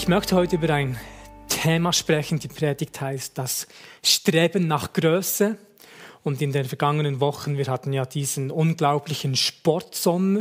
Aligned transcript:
Ich 0.00 0.06
möchte 0.06 0.36
heute 0.36 0.56
über 0.56 0.72
ein 0.72 0.96
Thema 1.48 1.92
sprechen. 1.92 2.38
Die 2.38 2.46
Predigt 2.46 3.00
heißt 3.00 3.36
das 3.36 3.66
Streben 4.00 4.68
nach 4.68 4.92
Größe. 4.92 5.58
Und 6.22 6.40
in 6.40 6.52
den 6.52 6.66
vergangenen 6.66 7.18
Wochen, 7.18 7.58
wir 7.58 7.66
hatten 7.66 7.92
ja 7.92 8.06
diesen 8.06 8.52
unglaublichen 8.52 9.34
Sportsommer 9.34 10.38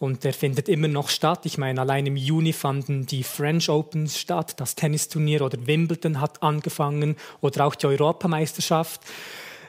und 0.00 0.24
der 0.24 0.34
findet 0.34 0.68
immer 0.68 0.88
noch 0.88 1.10
statt. 1.10 1.46
Ich 1.46 1.58
meine, 1.58 1.80
allein 1.80 2.06
im 2.06 2.16
Juni 2.16 2.52
fanden 2.52 3.06
die 3.06 3.22
French 3.22 3.70
Open 3.70 4.08
statt, 4.08 4.58
das 4.58 4.74
Tennisturnier 4.74 5.42
oder 5.42 5.64
Wimbledon 5.64 6.20
hat 6.20 6.42
angefangen 6.42 7.14
oder 7.40 7.66
auch 7.66 7.76
die 7.76 7.86
Europameisterschaft. 7.86 9.00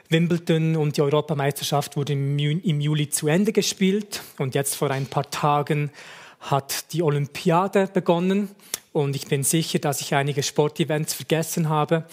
Wimbledon 0.08 0.76
und 0.76 0.96
die 0.96 1.02
Europameisterschaft 1.02 1.96
wurde 1.96 2.14
im 2.14 2.80
Juli 2.80 3.08
zu 3.08 3.28
Ende 3.28 3.52
gespielt 3.52 4.22
und 4.38 4.56
jetzt 4.56 4.74
vor 4.74 4.90
ein 4.90 5.06
paar 5.06 5.30
Tagen 5.30 5.92
hat 6.40 6.92
die 6.92 7.02
Olympiade 7.02 7.86
begonnen 7.86 8.50
und 8.92 9.16
ich 9.16 9.26
bin 9.26 9.42
sicher, 9.42 9.78
dass 9.78 10.00
ich 10.00 10.14
einige 10.14 10.42
Sportevents 10.42 11.14
vergessen 11.14 11.68
habe. 11.68 12.04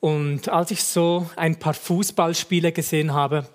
Und 0.00 0.48
als 0.48 0.70
ich 0.70 0.84
so 0.84 1.28
ein 1.36 1.58
paar 1.58 1.74
Fußballspiele 1.74 2.72
gesehen 2.72 3.12
habe, 3.12 3.46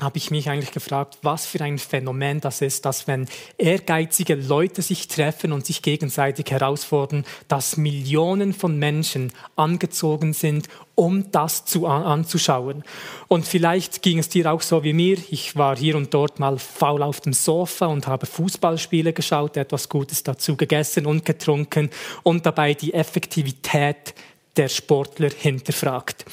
habe 0.00 0.18
ich 0.18 0.30
mich 0.30 0.48
eigentlich 0.48 0.70
gefragt, 0.70 1.18
was 1.22 1.46
für 1.46 1.60
ein 1.60 1.78
Phänomen 1.78 2.40
das 2.40 2.60
ist, 2.60 2.84
dass 2.84 3.06
wenn 3.06 3.26
ehrgeizige 3.56 4.34
Leute 4.34 4.82
sich 4.82 5.08
treffen 5.08 5.52
und 5.52 5.66
sich 5.66 5.82
gegenseitig 5.82 6.50
herausfordern, 6.50 7.24
dass 7.48 7.76
Millionen 7.76 8.52
von 8.52 8.78
Menschen 8.78 9.32
angezogen 9.56 10.32
sind, 10.32 10.68
um 10.94 11.30
das 11.30 11.64
zu, 11.64 11.86
anzuschauen. 11.86 12.84
Und 13.28 13.46
vielleicht 13.46 14.02
ging 14.02 14.18
es 14.18 14.28
dir 14.28 14.52
auch 14.52 14.62
so 14.62 14.84
wie 14.84 14.92
mir. 14.92 15.18
Ich 15.30 15.56
war 15.56 15.76
hier 15.76 15.96
und 15.96 16.14
dort 16.14 16.38
mal 16.38 16.58
faul 16.58 17.02
auf 17.02 17.20
dem 17.20 17.32
Sofa 17.32 17.86
und 17.86 18.06
habe 18.06 18.26
Fußballspiele 18.26 19.12
geschaut, 19.12 19.56
etwas 19.56 19.88
Gutes 19.88 20.22
dazu 20.22 20.56
gegessen 20.56 21.06
und 21.06 21.24
getrunken 21.24 21.90
und 22.22 22.46
dabei 22.46 22.74
die 22.74 22.94
Effektivität 22.94 24.14
der 24.56 24.68
Sportler 24.68 25.30
hinterfragt. 25.36 26.24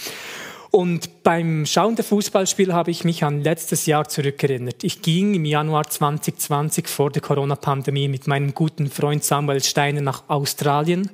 Und 0.75 1.23
beim 1.23 1.65
Schauen 1.65 1.95
der 1.95 2.03
Fußballspiele 2.03 2.73
habe 2.73 2.91
ich 2.91 3.05
mich 3.05 3.23
an 3.23 3.41
letztes 3.41 3.85
Jahr 3.85 4.09
zurückerinnert. 4.09 4.83
Ich 4.83 5.01
ging 5.01 5.33
im 5.33 5.45
Januar 5.45 5.89
2020 5.89 6.89
vor 6.89 7.11
der 7.11 7.21
Corona-Pandemie 7.21 8.09
mit 8.09 8.27
meinem 8.27 8.53
guten 8.53 8.89
Freund 8.89 9.23
Samuel 9.23 9.63
Steiner 9.63 10.01
nach 10.01 10.23
Australien, 10.27 11.09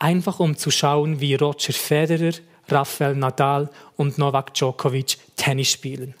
einfach 0.00 0.40
um 0.40 0.56
zu 0.56 0.72
schauen, 0.72 1.20
wie 1.20 1.36
Roger 1.36 1.72
Federer, 1.72 2.32
Rafael 2.66 3.14
Nadal 3.14 3.70
und 3.96 4.18
Novak 4.18 4.54
Djokovic 4.54 5.18
Tennis 5.36 5.70
spielen. 5.70 6.14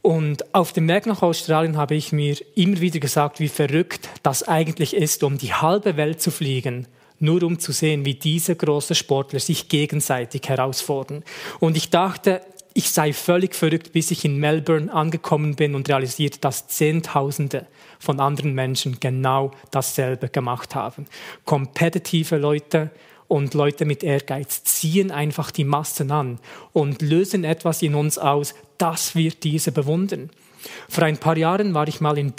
Und 0.00 0.54
auf 0.54 0.72
dem 0.72 0.86
Weg 0.86 1.04
nach 1.06 1.22
Australien 1.22 1.76
habe 1.76 1.96
ich 1.96 2.12
mir 2.12 2.36
immer 2.54 2.80
wieder 2.80 3.00
gesagt, 3.00 3.40
wie 3.40 3.48
verrückt 3.48 4.08
das 4.22 4.46
eigentlich 4.46 4.94
ist, 4.94 5.24
um 5.24 5.36
die 5.36 5.52
halbe 5.52 5.96
Welt 5.96 6.22
zu 6.22 6.30
fliegen 6.30 6.86
nur 7.20 7.42
um 7.42 7.58
zu 7.58 7.72
sehen, 7.72 8.04
wie 8.04 8.14
diese 8.14 8.54
großen 8.54 8.96
Sportler 8.96 9.40
sich 9.40 9.68
gegenseitig 9.68 10.48
herausfordern. 10.48 11.24
Und 11.60 11.76
ich 11.76 11.90
dachte, 11.90 12.42
ich 12.74 12.90
sei 12.90 13.12
völlig 13.12 13.54
verrückt, 13.54 13.92
bis 13.92 14.10
ich 14.12 14.24
in 14.24 14.36
Melbourne 14.38 14.92
angekommen 14.92 15.56
bin 15.56 15.74
und 15.74 15.88
realisiert, 15.88 16.44
dass 16.44 16.68
Zehntausende 16.68 17.66
von 17.98 18.20
anderen 18.20 18.54
Menschen 18.54 19.00
genau 19.00 19.50
dasselbe 19.70 20.28
gemacht 20.28 20.76
haben. 20.76 21.06
Kompetitive 21.44 22.36
Leute 22.36 22.90
und 23.26 23.54
Leute 23.54 23.84
mit 23.84 24.04
Ehrgeiz 24.04 24.62
ziehen 24.62 25.10
einfach 25.10 25.50
die 25.50 25.64
Massen 25.64 26.10
an 26.10 26.38
und 26.72 27.02
lösen 27.02 27.44
etwas 27.44 27.82
in 27.82 27.94
uns 27.94 28.16
aus, 28.16 28.54
dass 28.78 29.14
wir 29.14 29.32
diese 29.32 29.72
bewundern. 29.72 30.30
Vor 30.88 31.04
ein 31.04 31.18
paar 31.18 31.36
Jahren 31.36 31.74
war 31.74 31.88
ich 31.88 32.00
mal 32.00 32.16
in 32.16 32.32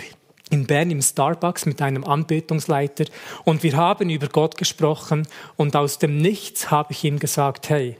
in 0.50 0.66
Bern 0.66 0.92
im 0.92 1.02
Starbucks 1.02 1.66
mit 1.66 1.82
einem 1.82 2.04
Anbetungsleiter 2.04 3.06
und 3.46 3.64
wir 3.64 3.76
haben 3.78 4.10
über 4.10 4.28
Gott 4.28 4.58
gesprochen 4.58 5.28
und 5.56 5.76
aus 5.76 6.00
dem 6.00 6.18
Nichts 6.18 6.72
habe 6.72 6.94
ich 6.94 7.04
ihm 7.04 7.20
gesagt, 7.20 7.70
hey, 7.70 7.98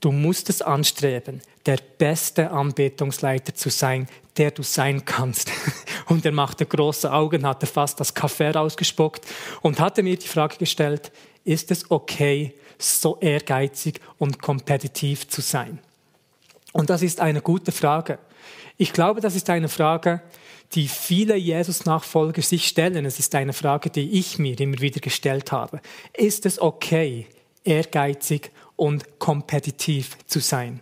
du 0.00 0.12
musst 0.12 0.48
es 0.50 0.62
anstreben, 0.62 1.42
der 1.66 1.78
beste 1.98 2.50
Anbetungsleiter 2.50 3.54
zu 3.54 3.70
sein, 3.70 4.08
der 4.36 4.50
du 4.50 4.62
sein 4.62 5.04
kannst. 5.04 5.52
Und 6.06 6.24
er 6.24 6.32
machte 6.32 6.66
große 6.66 7.12
Augen, 7.12 7.46
hatte 7.46 7.66
fast 7.66 8.00
das 8.00 8.14
Kaffee 8.14 8.50
rausgespuckt 8.50 9.24
und 9.60 9.78
hatte 9.78 10.02
mir 10.02 10.16
die 10.16 10.26
Frage 10.26 10.56
gestellt, 10.56 11.12
ist 11.44 11.70
es 11.70 11.88
okay, 11.90 12.54
so 12.78 13.18
ehrgeizig 13.20 14.00
und 14.18 14.42
kompetitiv 14.42 15.28
zu 15.28 15.40
sein? 15.40 15.78
Und 16.72 16.90
das 16.90 17.02
ist 17.02 17.20
eine 17.20 17.42
gute 17.42 17.70
Frage. 17.70 18.18
Ich 18.76 18.92
glaube, 18.92 19.20
das 19.20 19.36
ist 19.36 19.50
eine 19.50 19.68
Frage, 19.68 20.22
die 20.74 20.88
viele 20.88 21.36
Jesus-Nachfolger 21.36 22.42
sich 22.42 22.68
stellen. 22.68 23.04
Es 23.04 23.18
ist 23.18 23.34
eine 23.34 23.52
Frage, 23.52 23.90
die 23.90 24.18
ich 24.18 24.38
mir 24.38 24.58
immer 24.60 24.80
wieder 24.80 25.00
gestellt 25.00 25.52
habe. 25.52 25.80
Ist 26.16 26.46
es 26.46 26.60
okay, 26.60 27.26
ehrgeizig 27.64 28.50
und 28.76 29.18
kompetitiv 29.18 30.16
zu 30.26 30.40
sein? 30.40 30.80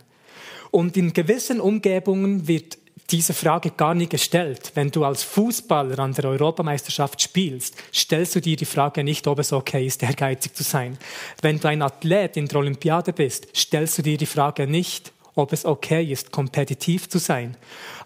Und 0.71 0.97
in 0.97 1.13
gewissen 1.13 1.61
Umgebungen 1.61 2.47
wird 2.47 2.79
diese 3.11 3.33
Frage 3.33 3.71
gar 3.71 3.95
nicht 3.95 4.11
gestellt. 4.11 4.73
Wenn 4.75 4.91
du 4.91 5.05
als 5.05 5.23
Fußballer 5.23 5.99
an 5.99 6.13
der 6.13 6.27
Europameisterschaft 6.27 7.23
spielst, 7.23 7.75
stellst 7.95 8.35
du 8.35 8.41
dir 8.41 8.57
die 8.57 8.67
Frage 8.67 9.03
nicht, 9.03 9.27
ob 9.27 9.39
es 9.39 9.53
okay 9.53 9.87
ist, 9.87 10.03
ehrgeizig 10.03 10.55
zu 10.55 10.63
sein. 10.63 10.99
Wenn 11.41 11.59
du 11.59 11.69
ein 11.69 11.81
Athlet 11.81 12.37
in 12.37 12.47
der 12.47 12.59
Olympiade 12.59 13.15
bist, 13.15 13.49
stellst 13.57 13.97
du 13.99 14.03
dir 14.03 14.19
die 14.19 14.27
Frage 14.27 14.67
nicht, 14.67 15.13
ob 15.39 15.53
es 15.53 15.65
okay 15.65 16.05
ist, 16.05 16.33
kompetitiv 16.33 17.09
zu 17.09 17.19
sein. 17.19 17.57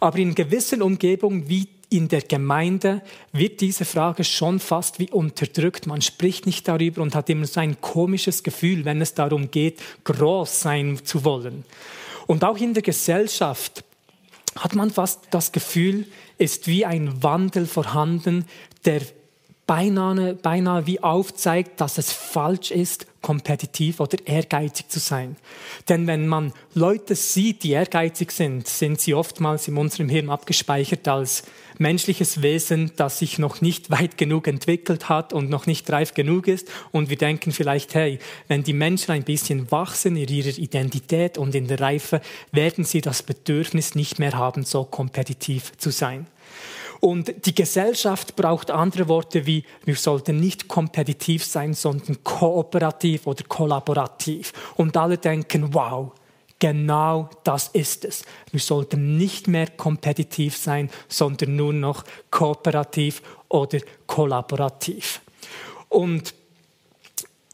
Aber 0.00 0.18
in 0.18 0.34
gewissen 0.34 0.82
Umgebungen 0.82 1.48
wie 1.48 1.68
in 1.88 2.08
der 2.08 2.22
Gemeinde 2.22 3.02
wird 3.32 3.60
diese 3.60 3.84
Frage 3.84 4.24
schon 4.24 4.60
fast 4.60 4.98
wie 4.98 5.10
unterdrückt. 5.10 5.86
Man 5.86 6.00
spricht 6.00 6.46
nicht 6.46 6.66
darüber 6.66 7.02
und 7.02 7.14
hat 7.14 7.28
immer 7.28 7.46
so 7.46 7.60
ein 7.60 7.80
komisches 7.80 8.42
Gefühl, 8.42 8.84
wenn 8.84 9.00
es 9.02 9.14
darum 9.14 9.50
geht, 9.50 9.80
groß 10.04 10.60
sein 10.60 11.00
zu 11.04 11.24
wollen. 11.24 11.64
Und 12.26 12.44
auch 12.44 12.56
in 12.56 12.72
der 12.72 12.82
Gesellschaft 12.82 13.84
hat 14.56 14.74
man 14.74 14.90
fast 14.90 15.20
das 15.30 15.52
Gefühl, 15.52 16.06
ist 16.38 16.66
wie 16.66 16.84
ein 16.84 17.22
Wandel 17.22 17.66
vorhanden, 17.66 18.46
der 18.84 19.02
beinahe, 19.66 20.34
beinahe 20.34 20.86
wie 20.86 21.02
aufzeigt, 21.02 21.80
dass 21.80 21.98
es 21.98 22.12
falsch 22.12 22.70
ist, 22.70 23.06
kompetitiv 23.22 24.00
oder 24.00 24.18
ehrgeizig 24.26 24.88
zu 24.88 24.98
sein. 24.98 25.36
Denn 25.88 26.06
wenn 26.08 26.26
man 26.26 26.52
Leute 26.74 27.14
sieht, 27.14 27.62
die 27.62 27.70
ehrgeizig 27.70 28.32
sind, 28.32 28.66
sind 28.66 29.00
sie 29.00 29.14
oftmals 29.14 29.68
in 29.68 29.78
unserem 29.78 30.08
Hirn 30.08 30.28
abgespeichert 30.28 31.06
als 31.06 31.44
menschliches 31.78 32.42
Wesen, 32.42 32.92
das 32.96 33.20
sich 33.20 33.38
noch 33.38 33.60
nicht 33.60 33.90
weit 33.90 34.18
genug 34.18 34.48
entwickelt 34.48 35.08
hat 35.08 35.32
und 35.32 35.48
noch 35.48 35.66
nicht 35.66 35.90
reif 35.90 36.14
genug 36.14 36.48
ist. 36.48 36.68
Und 36.90 37.10
wir 37.10 37.16
denken 37.16 37.52
vielleicht, 37.52 37.94
hey, 37.94 38.18
wenn 38.48 38.64
die 38.64 38.72
Menschen 38.72 39.12
ein 39.12 39.24
bisschen 39.24 39.70
wachsen 39.70 40.16
in 40.16 40.28
ihrer 40.28 40.58
Identität 40.58 41.38
und 41.38 41.54
in 41.54 41.68
der 41.68 41.80
Reife, 41.80 42.20
werden 42.50 42.84
sie 42.84 43.00
das 43.00 43.22
Bedürfnis 43.22 43.94
nicht 43.94 44.18
mehr 44.18 44.32
haben, 44.32 44.64
so 44.64 44.84
kompetitiv 44.84 45.76
zu 45.78 45.90
sein. 45.90 46.26
Und 47.04 47.46
die 47.46 47.54
Gesellschaft 47.54 48.36
braucht 48.36 48.70
andere 48.70 49.08
Worte 49.08 49.44
wie, 49.44 49.64
wir 49.84 49.96
sollten 49.96 50.38
nicht 50.38 50.68
kompetitiv 50.68 51.44
sein, 51.44 51.74
sondern 51.74 52.22
kooperativ 52.22 53.26
oder 53.26 53.42
kollaborativ. 53.42 54.52
Und 54.76 54.96
alle 54.96 55.18
denken, 55.18 55.74
wow, 55.74 56.12
genau 56.60 57.28
das 57.42 57.66
ist 57.72 58.04
es. 58.04 58.22
Wir 58.52 58.60
sollten 58.60 59.16
nicht 59.16 59.48
mehr 59.48 59.66
kompetitiv 59.66 60.56
sein, 60.56 60.90
sondern 61.08 61.56
nur 61.56 61.72
noch 61.72 62.04
kooperativ 62.30 63.20
oder 63.48 63.80
kollaborativ. 64.06 65.22
Und 65.88 66.34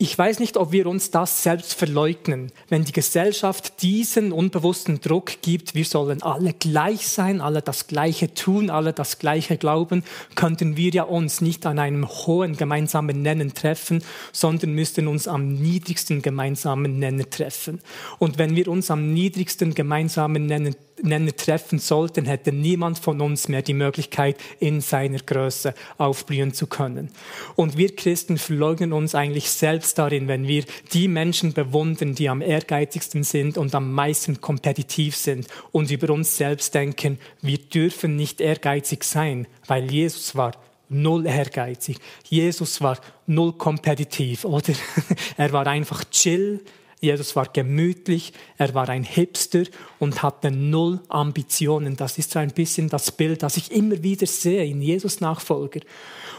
ich 0.01 0.17
weiß 0.17 0.39
nicht, 0.39 0.57
ob 0.57 0.71
wir 0.71 0.87
uns 0.87 1.11
das 1.11 1.43
selbst 1.43 1.75
verleugnen, 1.75 2.53
wenn 2.69 2.85
die 2.85 2.93
Gesellschaft 2.93 3.83
diesen 3.83 4.31
unbewussten 4.31 5.01
Druck 5.01 5.43
gibt, 5.43 5.75
wir 5.75 5.85
sollen 5.85 6.23
alle 6.23 6.53
gleich 6.53 7.09
sein, 7.09 7.41
alle 7.41 7.63
das 7.63 7.89
Gleiche 7.89 8.33
tun, 8.33 8.71
alle 8.71 8.93
das 8.93 9.19
Gleiche 9.19 9.57
glauben, 9.57 10.05
könnten 10.37 10.77
wir 10.77 10.93
ja 10.93 11.03
uns 11.03 11.41
nicht 11.41 11.67
an 11.67 11.81
einem 11.81 12.09
hohen 12.09 12.57
gemeinsamen 12.57 13.23
Nennen 13.23 13.55
treffen, 13.55 14.05
sondern 14.33 14.71
müssten 14.71 15.09
uns 15.09 15.27
am 15.27 15.55
niedrigsten 15.55 16.23
gemeinsamen 16.23 17.01
Nenner 17.01 17.29
treffen. 17.29 17.81
Und 18.21 18.39
wenn 18.39 18.55
wir 18.55 18.69
uns 18.69 18.93
am 18.93 19.13
niedrigsten 19.13 19.75
gemeinsamen 19.75 20.47
Nenner 20.47 20.75
Nenner 21.03 21.35
treffen 21.35 21.79
sollten, 21.79 22.27
hätte 22.27 22.53
niemand 22.53 22.99
von 22.99 23.21
uns 23.21 23.49
mehr 23.49 23.63
die 23.63 23.75
Möglichkeit, 23.75 24.37
in 24.61 24.81
seiner 24.81 25.19
Größe 25.19 25.75
aufblühen 25.97 26.53
zu 26.55 26.67
können. 26.67 27.11
Und 27.57 27.77
wir 27.77 27.95
Christen 27.95 28.39
verleugnen 28.39 28.93
uns 28.93 29.15
eigentlich 29.15 29.51
selbst 29.51 29.99
darin, 29.99 30.29
wenn 30.29 30.47
wir 30.47 30.65
die 30.93 31.09
Menschen 31.09 31.53
bewundern, 31.53 32.15
die 32.15 32.29
am 32.29 32.43
ehrgeizigsten 32.43 33.25
sind 33.25 33.59
und 33.59 33.75
am 33.75 33.93
meisten 33.93 34.41
kompetitiv 34.41 35.17
sind 35.17 35.47
und 35.73 35.91
über 35.91 36.13
uns 36.13 36.37
selbst 36.37 36.75
denken, 36.75 37.19
wir 37.43 37.59
dürfen 37.59 38.17
nicht 38.17 38.41
ehrgeizig 38.41 39.05
sein, 39.05 39.47
weil 39.67 39.91
Jesus 39.91 40.37
war 40.37 40.53
null 40.89 41.27
ehrgeizig. 41.27 41.99
Jesus 42.25 42.81
war 42.81 42.99
null 43.27 43.53
kompetitiv, 43.53 44.45
oder? 44.45 44.73
Er 45.37 45.53
war 45.53 45.67
einfach 45.67 46.05
chill. 46.11 46.61
Jesus 47.01 47.37
war 47.37 47.47
gemütlich, 47.47 48.33
er 48.57 48.75
war 48.75 48.89
ein 48.89 49.05
Hipster 49.05 49.65
und 49.99 50.23
hatte 50.23 50.51
null 50.51 51.01
Ambitionen. 51.09 51.97
Das 51.97 52.19
ist 52.19 52.33
so 52.33 52.39
ein 52.39 52.51
bisschen 52.51 52.89
das 52.89 53.13
Bild, 53.13 53.43
das 53.43 53.57
ich 53.57 53.71
immer 53.71 54.03
wieder 54.03 54.27
sehe 54.27 54.65
in 54.65 54.83
Jesus 54.83 55.21
Nachfolger. 55.21 55.81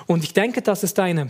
Und 0.05 0.23
ich 0.23 0.33
denke, 0.33 0.61
dass 0.61 0.83
es 0.83 0.93
da 0.93 1.03
eine 1.03 1.29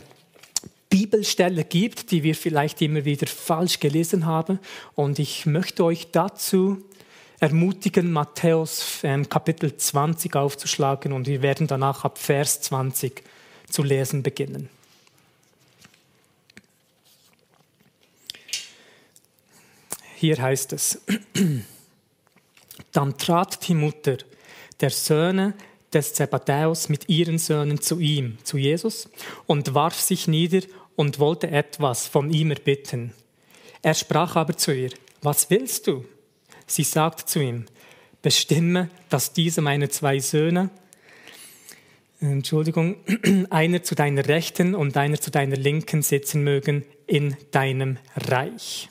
Bibelstelle 0.90 1.64
gibt, 1.64 2.12
die 2.12 2.24
wir 2.24 2.34
vielleicht 2.34 2.82
immer 2.82 3.06
wieder 3.06 3.28
falsch 3.28 3.80
gelesen 3.80 4.26
haben. 4.26 4.60
Und 4.96 5.20
ich 5.20 5.46
möchte 5.46 5.84
euch 5.84 6.10
dazu 6.12 6.84
ermutigen, 7.40 8.12
Matthäus 8.12 9.00
ähm, 9.04 9.30
Kapitel 9.30 9.76
20 9.76 10.36
aufzuschlagen 10.36 11.14
und 11.14 11.28
wir 11.28 11.42
werden 11.42 11.68
danach 11.68 12.04
ab 12.04 12.18
Vers 12.18 12.62
20 12.62 13.24
zu 13.70 13.84
lesen 13.84 14.24
beginnen. 14.24 14.70
Hier 20.20 20.38
heißt 20.38 20.74
es, 20.74 21.00
dann 22.92 23.18
trat 23.18 23.66
die 23.66 23.74
Mutter 23.74 24.18
der 24.82 24.90
Söhne 24.90 25.54
des 25.94 26.14
Zebedäus 26.14 26.90
mit 26.90 27.08
ihren 27.08 27.38
Söhnen 27.38 27.80
zu 27.80 28.00
ihm, 28.00 28.38
zu 28.44 28.58
Jesus, 28.58 29.10
und 29.48 29.74
warf 29.74 29.98
sich 29.98 30.28
nieder 30.28 30.60
und 30.98 31.20
wollte 31.20 31.50
etwas 31.50 32.06
von 32.06 32.32
ihm 32.32 32.52
erbitten. 32.52 33.14
Er 33.82 33.94
sprach 33.94 34.36
aber 34.36 34.58
zu 34.58 34.76
ihr, 34.76 34.90
was 35.22 35.50
willst 35.50 35.88
du? 35.88 36.04
Sie 36.68 36.84
sagt 36.84 37.30
zu 37.30 37.40
ihm, 37.40 37.68
bestimme, 38.22 38.90
dass 39.08 39.32
diese 39.32 39.62
meine 39.62 39.88
zwei 39.88 40.20
Söhne, 40.20 40.70
Entschuldigung, 42.20 42.98
einer 43.52 43.84
zu 43.84 43.96
deiner 43.96 44.28
Rechten 44.28 44.76
und 44.76 44.98
einer 44.98 45.22
zu 45.22 45.32
deiner 45.32 45.56
Linken 45.56 46.02
sitzen 46.02 46.44
mögen 46.44 46.84
in 47.08 47.38
deinem 47.52 48.00
Reich. 48.18 48.90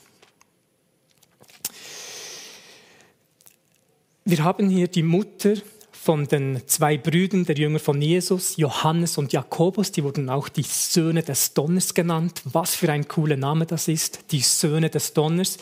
Wir 4.29 4.43
haben 4.43 4.69
hier 4.69 4.87
die 4.87 5.01
Mutter 5.01 5.55
von 5.91 6.27
den 6.27 6.61
zwei 6.67 6.99
Brüdern 6.99 7.45
der 7.45 7.55
Jünger 7.55 7.79
von 7.79 7.99
Jesus, 7.99 8.57
Johannes 8.57 9.17
und 9.17 9.33
Jakobus, 9.33 9.91
die 9.91 10.03
wurden 10.03 10.29
auch 10.29 10.49
die 10.49 10.61
Söhne 10.61 11.23
des 11.23 11.55
Donners 11.55 11.95
genannt. 11.95 12.43
Was 12.43 12.75
für 12.75 12.91
ein 12.91 13.07
cooler 13.07 13.37
Name 13.37 13.65
das 13.65 13.87
ist, 13.87 14.19
die 14.29 14.41
Söhne 14.41 14.91
des 14.91 15.13
Donners. 15.13 15.57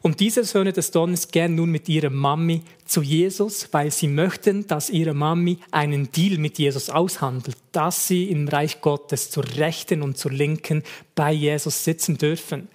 Und 0.00 0.20
diese 0.20 0.44
Söhne 0.44 0.72
des 0.72 0.92
Donners 0.92 1.26
gehen 1.26 1.56
nun 1.56 1.72
mit 1.72 1.88
ihrer 1.88 2.10
Mami 2.10 2.62
zu 2.84 3.02
Jesus, 3.02 3.66
weil 3.72 3.90
sie 3.90 4.06
möchten, 4.06 4.64
dass 4.68 4.90
ihre 4.90 5.12
Mami 5.12 5.58
einen 5.72 6.12
Deal 6.12 6.38
mit 6.38 6.60
Jesus 6.60 6.90
aushandelt, 6.90 7.56
dass 7.72 8.06
sie 8.06 8.30
im 8.30 8.46
Reich 8.46 8.80
Gottes 8.80 9.30
zur 9.30 9.44
Rechten 9.56 10.02
und 10.02 10.18
zur 10.18 10.30
Linken 10.30 10.84
bei 11.16 11.32
Jesus 11.32 11.82
sitzen 11.82 12.16
dürfen. 12.16 12.68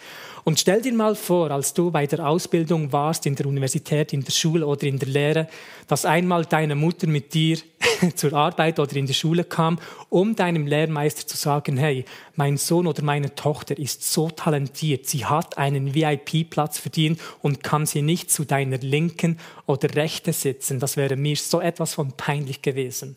Und 0.44 0.60
stell 0.60 0.82
dir 0.82 0.94
mal 0.94 1.16
vor, 1.16 1.52
als 1.52 1.74
du 1.74 1.92
bei 1.92 2.08
der 2.08 2.28
Ausbildung 2.28 2.92
warst, 2.92 3.26
in 3.26 3.36
der 3.36 3.46
Universität, 3.46 4.14
in 4.14 4.24
der 4.24 4.32
Schule 4.32 4.66
oder 4.66 4.84
in 4.84 5.00
der 5.00 5.10
Lehre, 5.10 5.48
dass 5.88 6.06
einmal 6.06 6.46
deine 6.46 6.76
Mutter 6.76 7.08
mit 7.08 7.34
dir 7.34 7.58
zur 8.16 8.34
Arbeit 8.34 8.80
oder 8.80 8.96
in 8.96 9.06
die 9.06 9.14
Schule 9.14 9.44
kam, 9.44 9.80
um 10.10 10.36
deinem 10.36 10.68
Lehrmeister 10.68 11.28
zu 11.28 11.38
sagen, 11.38 11.78
hey, 11.78 12.06
mein 12.36 12.58
Sohn 12.58 12.88
oder 12.88 13.04
meine 13.04 13.36
Tochter 13.36 13.78
ist 13.78 14.12
so 14.12 14.30
talentiert, 14.30 15.08
sie 15.08 15.26
hat 15.26 15.58
einen 15.58 15.94
VIP-Platz 15.94 16.80
verdient 16.80 17.20
und 17.42 17.64
kann 17.64 17.86
sie 17.86 18.02
nicht 18.02 18.32
zu 18.32 18.46
deiner 18.46 18.78
linken 18.78 19.38
oder 19.66 19.94
rechten 19.96 20.34
sitzen. 20.34 20.80
Das 20.80 20.98
wäre 20.98 21.16
mir 21.16 21.36
so 21.36 21.60
etwas 21.62 21.94
von 21.94 22.14
peinlich 22.14 22.62
gewesen. 22.62 23.16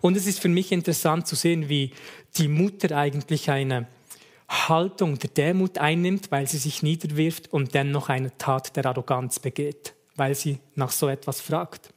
Und 0.00 0.16
es 0.16 0.26
ist 0.26 0.40
für 0.40 0.48
mich 0.48 0.72
interessant 0.72 1.26
zu 1.26 1.36
sehen, 1.36 1.68
wie 1.68 1.92
die 2.36 2.48
Mutter 2.48 2.96
eigentlich 2.96 3.50
eine 3.50 3.86
Haltung 4.54 5.18
der 5.18 5.30
Demut 5.30 5.78
einnimmt, 5.78 6.30
weil 6.30 6.48
sie 6.48 6.58
sich 6.58 6.82
niederwirft 6.82 7.52
und 7.52 7.74
dennoch 7.74 8.08
eine 8.08 8.36
Tat 8.38 8.76
der 8.76 8.86
Arroganz 8.86 9.38
begeht, 9.38 9.94
weil 10.16 10.34
sie 10.34 10.58
nach 10.74 10.90
so 10.90 11.08
etwas 11.08 11.40
fragt. 11.40 11.90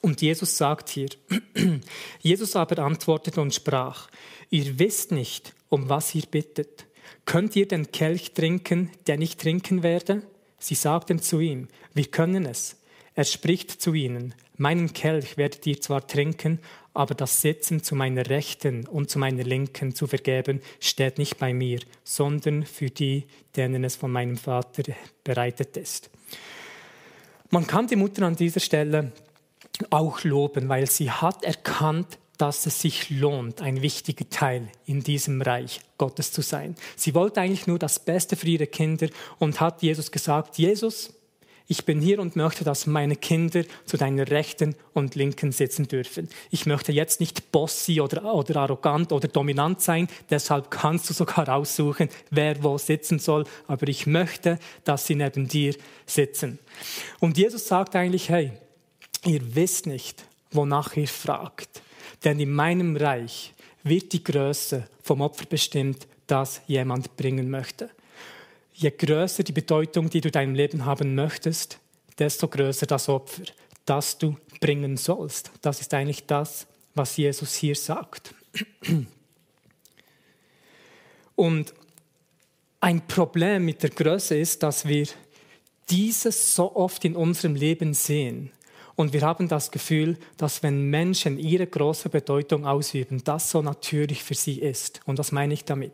Und 0.00 0.20
Jesus 0.20 0.56
sagt 0.56 0.90
hier, 0.90 1.08
Jesus 2.20 2.56
aber 2.56 2.82
antwortete 2.84 3.40
und 3.40 3.54
sprach, 3.54 4.08
ihr 4.50 4.78
wisst 4.78 5.12
nicht, 5.12 5.54
um 5.68 5.88
was 5.88 6.14
ihr 6.14 6.24
bittet. 6.30 6.86
Könnt 7.24 7.56
ihr 7.56 7.66
den 7.66 7.90
Kelch 7.90 8.32
trinken, 8.32 8.90
den 9.06 9.22
ich 9.22 9.36
trinken 9.36 9.82
werde? 9.82 10.22
Sie 10.58 10.74
sagten 10.74 11.20
zu 11.20 11.40
ihm, 11.40 11.68
wir 11.94 12.04
können 12.06 12.44
es. 12.44 12.76
Er 13.14 13.24
spricht 13.24 13.80
zu 13.80 13.94
ihnen, 13.94 14.34
meinen 14.56 14.92
Kelch 14.92 15.36
werdet 15.36 15.66
ihr 15.66 15.80
zwar 15.80 16.06
trinken, 16.06 16.58
aber 16.94 17.14
das 17.14 17.40
Sitzen 17.40 17.82
zu 17.82 17.96
meiner 17.96 18.30
Rechten 18.30 18.86
und 18.86 19.10
zu 19.10 19.18
meiner 19.18 19.42
Linken 19.42 19.94
zu 19.94 20.06
vergeben, 20.06 20.60
steht 20.78 21.18
nicht 21.18 21.38
bei 21.38 21.52
mir, 21.52 21.80
sondern 22.04 22.64
für 22.64 22.88
die, 22.88 23.26
denen 23.56 23.84
es 23.84 23.96
von 23.96 24.12
meinem 24.12 24.36
Vater 24.36 24.94
bereitet 25.24 25.76
ist. 25.76 26.08
Man 27.50 27.66
kann 27.66 27.88
die 27.88 27.96
Mutter 27.96 28.24
an 28.24 28.36
dieser 28.36 28.60
Stelle 28.60 29.12
auch 29.90 30.22
loben, 30.22 30.68
weil 30.68 30.88
sie 30.88 31.10
hat 31.10 31.44
erkannt, 31.44 32.18
dass 32.38 32.66
es 32.66 32.80
sich 32.80 33.10
lohnt, 33.10 33.60
ein 33.60 33.82
wichtiger 33.82 34.28
Teil 34.28 34.68
in 34.86 35.02
diesem 35.02 35.40
Reich 35.40 35.80
Gottes 35.98 36.32
zu 36.32 36.42
sein. 36.42 36.74
Sie 36.96 37.14
wollte 37.14 37.40
eigentlich 37.40 37.66
nur 37.66 37.78
das 37.78 37.98
Beste 37.98 38.36
für 38.36 38.46
ihre 38.46 38.66
Kinder 38.66 39.08
und 39.38 39.60
hat 39.60 39.82
Jesus 39.82 40.10
gesagt, 40.10 40.58
Jesus, 40.58 41.14
ich 41.66 41.86
bin 41.86 42.00
hier 42.00 42.18
und 42.18 42.36
möchte, 42.36 42.62
dass 42.62 42.86
meine 42.86 43.16
Kinder 43.16 43.64
zu 43.86 43.96
deiner 43.96 44.30
Rechten 44.30 44.74
und 44.92 45.14
Linken 45.14 45.50
sitzen 45.50 45.88
dürfen. 45.88 46.28
Ich 46.50 46.66
möchte 46.66 46.92
jetzt 46.92 47.20
nicht 47.20 47.52
bossy 47.52 48.00
oder, 48.02 48.34
oder 48.34 48.56
arrogant 48.56 49.12
oder 49.12 49.28
dominant 49.28 49.80
sein, 49.80 50.08
deshalb 50.28 50.70
kannst 50.70 51.08
du 51.08 51.14
sogar 51.14 51.48
aussuchen, 51.48 52.10
wer 52.30 52.62
wo 52.62 52.76
sitzen 52.76 53.18
soll, 53.18 53.44
aber 53.66 53.88
ich 53.88 54.06
möchte, 54.06 54.58
dass 54.84 55.06
sie 55.06 55.14
neben 55.14 55.48
dir 55.48 55.74
sitzen. 56.04 56.58
Und 57.18 57.38
Jesus 57.38 57.66
sagt 57.66 57.96
eigentlich, 57.96 58.28
hey, 58.28 58.52
ihr 59.24 59.54
wisst 59.54 59.86
nicht, 59.86 60.26
wonach 60.50 60.96
ihr 60.96 61.08
fragt, 61.08 61.80
denn 62.24 62.38
in 62.40 62.52
meinem 62.52 62.96
Reich 62.96 63.54
wird 63.82 64.12
die 64.12 64.22
Größe 64.22 64.86
vom 65.02 65.22
Opfer 65.22 65.46
bestimmt, 65.46 66.06
das 66.26 66.60
jemand 66.66 67.16
bringen 67.16 67.50
möchte 67.50 67.90
je 68.74 68.90
größer 68.90 69.42
die 69.42 69.52
Bedeutung, 69.52 70.10
die 70.10 70.20
du 70.20 70.30
deinem 70.30 70.54
Leben 70.54 70.84
haben 70.84 71.14
möchtest, 71.14 71.78
desto 72.18 72.48
größer 72.48 72.86
das 72.86 73.08
Opfer, 73.08 73.42
das 73.84 74.18
du 74.18 74.36
bringen 74.60 74.96
sollst. 74.96 75.50
Das 75.62 75.80
ist 75.80 75.94
eigentlich 75.94 76.26
das, 76.26 76.66
was 76.94 77.16
Jesus 77.16 77.54
hier 77.54 77.76
sagt. 77.76 78.34
Und 81.36 81.74
ein 82.80 83.06
Problem 83.06 83.64
mit 83.64 83.82
der 83.82 83.90
Größe 83.90 84.36
ist, 84.36 84.62
dass 84.62 84.86
wir 84.86 85.06
dieses 85.90 86.54
so 86.54 86.74
oft 86.76 87.04
in 87.04 87.16
unserem 87.16 87.54
Leben 87.54 87.94
sehen. 87.94 88.50
Und 88.96 89.12
wir 89.12 89.22
haben 89.22 89.48
das 89.48 89.70
Gefühl, 89.70 90.16
dass 90.36 90.62
wenn 90.62 90.88
Menschen 90.88 91.38
ihre 91.38 91.66
große 91.66 92.08
Bedeutung 92.08 92.64
ausüben, 92.64 93.22
das 93.24 93.50
so 93.50 93.60
natürlich 93.60 94.22
für 94.22 94.34
sie 94.34 94.60
ist. 94.60 95.00
Und 95.04 95.18
was 95.18 95.32
meine 95.32 95.54
ich 95.54 95.64
damit? 95.64 95.92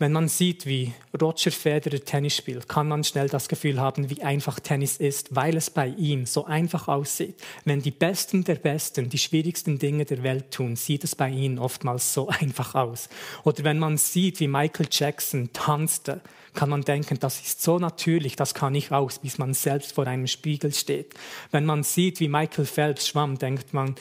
Wenn 0.00 0.12
man 0.12 0.28
sieht, 0.28 0.64
wie 0.64 0.92
Roger 1.20 1.50
Federer 1.50 1.98
Tennis 1.98 2.36
spielt, 2.36 2.68
kann 2.68 2.86
man 2.86 3.02
schnell 3.02 3.28
das 3.28 3.48
Gefühl 3.48 3.80
haben, 3.80 4.10
wie 4.10 4.22
einfach 4.22 4.60
Tennis 4.60 4.96
ist, 4.98 5.34
weil 5.34 5.56
es 5.56 5.70
bei 5.70 5.88
ihm 5.88 6.24
so 6.24 6.44
einfach 6.44 6.86
aussieht. 6.86 7.34
Wenn 7.64 7.82
die 7.82 7.90
Besten 7.90 8.44
der 8.44 8.54
Besten 8.54 9.08
die 9.08 9.18
schwierigsten 9.18 9.80
Dinge 9.80 10.04
der 10.04 10.22
Welt 10.22 10.52
tun, 10.52 10.76
sieht 10.76 11.02
es 11.02 11.16
bei 11.16 11.28
ihnen 11.28 11.58
oftmals 11.58 12.14
so 12.14 12.28
einfach 12.40 12.76
aus. 12.76 13.08
Oder 13.42 13.64
wenn 13.64 13.80
man 13.80 13.98
sieht, 13.98 14.38
wie 14.38 14.46
Michael 14.46 14.86
Jackson 14.88 15.50
tanzte, 15.52 16.20
kann 16.58 16.70
man 16.70 16.82
denken, 16.82 17.18
das 17.20 17.40
ist 17.40 17.62
so 17.62 17.78
natürlich, 17.78 18.34
das 18.34 18.52
kann 18.52 18.74
ich 18.74 18.90
aus, 18.90 19.20
bis 19.20 19.38
man 19.38 19.54
selbst 19.54 19.92
vor 19.92 20.08
einem 20.08 20.26
Spiegel 20.26 20.72
steht. 20.72 21.14
Wenn 21.52 21.64
man 21.64 21.84
sieht, 21.84 22.18
wie 22.18 22.26
Michael 22.26 22.66
Phelps 22.66 23.06
schwamm, 23.06 23.38
denkt 23.38 23.74
man, 23.74 23.94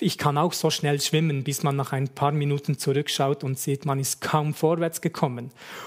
ich 0.00 0.16
kann 0.16 0.38
auch 0.38 0.54
so 0.54 0.70
schnell 0.70 1.00
schwimmen, 1.02 1.44
bis 1.44 1.62
man 1.62 1.76
nach 1.76 1.92
ein 1.92 2.08
paar 2.08 2.32
Minuten 2.32 2.78
zurückschaut 2.78 3.44
und 3.44 3.58
sieht, 3.58 3.84
man 3.84 4.00
ist 4.00 4.22
kaum 4.22 4.54
vorwärts 4.54 5.02
gekommen. 5.02 5.37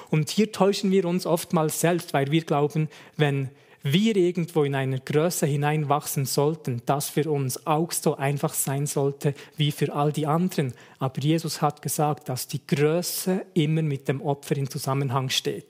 Und 0.10 0.30
hier 0.30 0.52
täuschen 0.52 0.92
wir 0.92 1.06
uns 1.06 1.26
oftmals 1.26 1.80
selbst, 1.80 2.14
weil 2.14 2.32
wir 2.32 2.44
glauben, 2.44 2.90
wenn 3.18 3.50
wir 3.84 4.16
irgendwo 4.16 4.64
in 4.64 4.76
eine 4.76 5.00
Größe 5.00 5.48
hineinwachsen 5.48 6.26
sollten, 6.26 6.82
das 6.86 7.10
für 7.10 7.30
uns 7.30 7.66
auch 7.66 7.92
so 7.92 8.16
einfach 8.16 8.54
sein 8.54 8.86
sollte 8.86 9.34
wie 9.58 9.72
für 9.72 9.94
all 9.94 10.12
die 10.12 10.28
anderen. 10.28 10.74
Aber 11.00 11.20
Jesus 11.20 11.62
hat 11.62 11.82
gesagt, 11.82 12.30
dass 12.30 12.48
die 12.48 12.66
Größe 12.66 13.44
immer 13.56 13.82
mit 13.82 14.08
dem 14.08 14.22
Opfer 14.22 14.56
in 14.58 14.70
Zusammenhang 14.70 15.30
steht. 15.30 15.66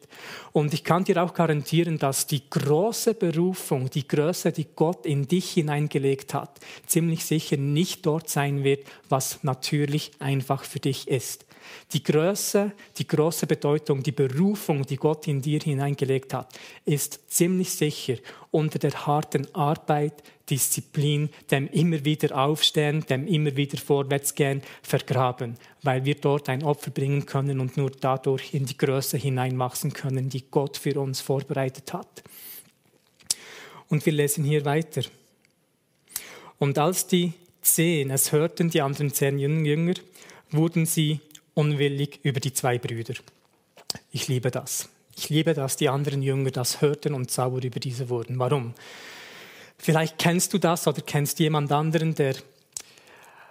Und 0.52 0.74
ich 0.74 0.84
kann 0.84 1.06
dir 1.06 1.24
auch 1.24 1.34
garantieren, 1.34 2.00
dass 2.00 2.28
die 2.28 2.50
große 2.50 3.14
Berufung, 3.14 3.90
die 3.90 4.08
Größe, 4.08 4.52
die 4.52 4.68
Gott 4.76 5.06
in 5.06 5.28
dich 5.28 5.52
hineingelegt 5.52 6.34
hat, 6.34 6.60
ziemlich 6.86 7.24
sicher 7.24 7.58
nicht 7.58 8.06
dort 8.06 8.30
sein 8.30 8.66
wird, 8.66 8.86
was 9.08 9.44
natürlich 9.44 10.12
einfach 10.20 10.66
für 10.66 10.80
dich 10.80 11.08
ist. 11.08 11.46
Die 11.94 12.03
Größe, 12.03 12.72
die 12.98 13.08
große 13.08 13.48
Bedeutung, 13.48 14.03
die 14.03 14.12
Berufung, 14.12 14.86
die 14.86 14.96
Gott 14.96 15.27
in 15.27 15.41
dir 15.41 15.60
hineingelegt 15.60 16.34
hat, 16.34 16.58
ist 16.86 17.20
ziemlich 17.32 17.72
sicher 17.72 18.15
unter 18.51 18.80
der 18.80 19.06
harten 19.06 19.53
Arbeit, 19.56 20.24
Disziplin, 20.50 21.30
dem 21.50 21.68
immer 21.70 22.03
wieder 22.03 22.38
Aufstehen, 22.38 23.06
dem 23.06 23.25
immer 23.25 23.56
wieder 23.56 23.77
Vorwärtsgehen 23.77 24.62
vergraben, 24.84 25.56
weil 25.82 26.03
wir 26.03 26.15
dort 26.15 26.50
ein 26.50 26.63
Opfer 26.63 26.91
bringen 26.91 27.25
können 27.25 27.62
und 27.62 27.77
nur 27.77 27.91
dadurch 27.91 28.53
in 28.53 28.65
die 28.65 28.77
Größe 28.77 29.18
hineinwachsen 29.18 29.94
können, 29.94 30.30
die 30.30 30.44
Gott 30.51 30.75
für 30.77 31.00
uns 31.00 31.22
vorbereitet 31.22 31.94
hat. 31.94 32.24
Und 33.88 34.06
wir 34.06 34.13
lesen 34.13 34.44
hier 34.44 34.65
weiter. 34.65 35.03
Und 36.60 36.77
als 36.77 37.08
die 37.08 37.34
zehn 37.62 38.12
es 38.12 38.32
hörten, 38.32 38.70
die 38.70 38.82
anderen 38.82 39.13
zehn 39.13 39.39
Jünger, 39.39 39.94
wurden 40.51 40.86
sie 40.86 41.22
unwillig 41.53 42.20
über 42.24 42.39
die 42.39 42.53
zwei 42.53 42.77
Brüder. 42.77 43.15
Ich 44.12 44.27
liebe 44.27 44.51
das. 44.51 44.89
Ich 45.17 45.29
liebe, 45.29 45.53
dass 45.53 45.75
die 45.75 45.89
anderen 45.89 46.22
Jünger 46.22 46.51
das 46.51 46.81
hörten 46.81 47.13
und 47.13 47.31
sauer 47.31 47.62
über 47.63 47.79
diese 47.79 48.10
wurden. 48.10 48.39
Warum? 48.39 48.74
Vielleicht 49.77 50.17
kennst 50.17 50.53
du 50.53 50.58
das 50.58 50.88
oder 50.88 51.01
kennst 51.01 51.39
jemand 51.39 51.72
anderen, 51.72 52.15
der 52.15 52.36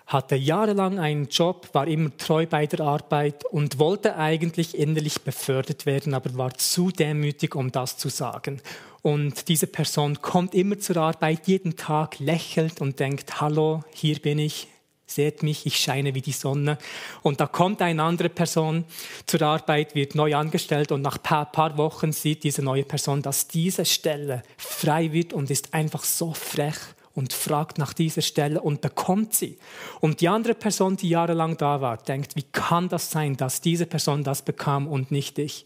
hatte 0.07 0.35
jahrelang 0.35 0.99
einen 0.99 1.29
Job, 1.29 1.69
war 1.73 1.87
immer 1.87 2.17
treu 2.17 2.45
bei 2.47 2.67
der 2.67 2.81
Arbeit 2.81 3.45
und 3.45 3.79
wollte 3.79 4.17
eigentlich 4.17 4.77
innerlich 4.77 5.21
befördert 5.21 5.87
werden, 5.87 6.15
aber 6.15 6.37
war 6.37 6.53
zu 6.55 6.91
demütig, 6.91 7.55
um 7.55 7.71
das 7.71 7.97
zu 7.97 8.09
sagen. 8.09 8.61
Und 9.03 9.49
diese 9.49 9.69
Person 9.69 10.21
kommt 10.21 10.55
immer 10.55 10.79
zur 10.81 10.97
Arbeit, 10.97 11.47
jeden 11.47 11.77
Tag 11.77 12.19
lächelt 12.19 12.81
und 12.81 12.99
denkt, 12.99 13.41
hallo, 13.41 13.85
hier 13.93 14.19
bin 14.19 14.41
ich, 14.41 14.67
seht 15.11 15.43
mich, 15.43 15.67
ich 15.67 15.77
scheine 15.77 16.15
wie 16.15 16.21
die 16.21 16.33
Sonne. 16.33 16.79
Und 17.23 17.41
da 17.41 17.47
kommt 17.47 17.83
eine 17.83 18.03
andere 18.03 18.29
Person 18.29 18.85
zur 19.27 19.43
Arbeit, 19.43 19.95
wird 19.95 20.15
neu 20.15 20.35
angestellt 20.35 20.93
und 20.93 21.03
nach 21.03 21.17
ein 21.17 21.23
paar, 21.23 21.51
paar, 21.51 21.77
Wochen 21.77 22.13
sieht 22.13 22.45
diese 22.45 22.63
neue 22.63 22.85
Person, 22.85 23.23
dass 23.23 23.49
diese 23.49 23.85
Stelle 23.85 24.43
frei 24.57 25.13
wird 25.13 25.33
und 25.33 25.51
ist 25.51 25.73
einfach 25.73 26.05
so 26.05 26.33
frech 26.33 26.77
und 27.15 27.33
fragt 27.33 27.79
nach 27.79 27.93
dieser 27.93 28.23
Stelle 28.23 28.61
und 28.61 28.81
bekommt 28.81 29.35
sie. 29.35 29.59
Und 30.01 30.21
die 30.21 30.29
andere 30.29 30.55
Person, 30.55 30.97
die 30.97 31.09
jahrelang 31.09 31.57
da 31.57 31.81
war, 31.81 31.97
denkt, 31.97 32.37
wie 32.37 32.45
kann 32.53 32.89
das 32.89 33.11
sein, 33.11 33.37
dass 33.37 33.61
diese 33.61 33.87
Person 33.87 34.25
das 34.25 34.43
bekam 34.43 34.87
und 34.87 35.11
nicht 35.11 35.39
ich? 35.39 35.65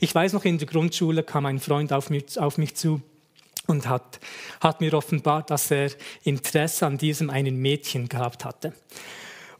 Ich 0.00 0.14
weiß 0.14 0.32
noch, 0.32 0.44
in 0.44 0.58
der 0.58 0.68
Grundschule 0.68 1.22
kam 1.22 1.46
ein 1.46 1.60
Freund 1.60 1.92
auf 1.92 2.10
mich, 2.10 2.38
auf 2.38 2.58
mich 2.58 2.74
zu 2.74 3.00
und 3.66 3.88
hat, 3.88 4.20
hat 4.60 4.80
mir 4.80 4.94
offenbart, 4.94 5.50
dass 5.50 5.70
er 5.70 5.90
Interesse 6.24 6.86
an 6.86 6.98
diesem 6.98 7.30
einen 7.30 7.56
Mädchen 7.56 8.08
gehabt 8.08 8.44
hatte. 8.44 8.72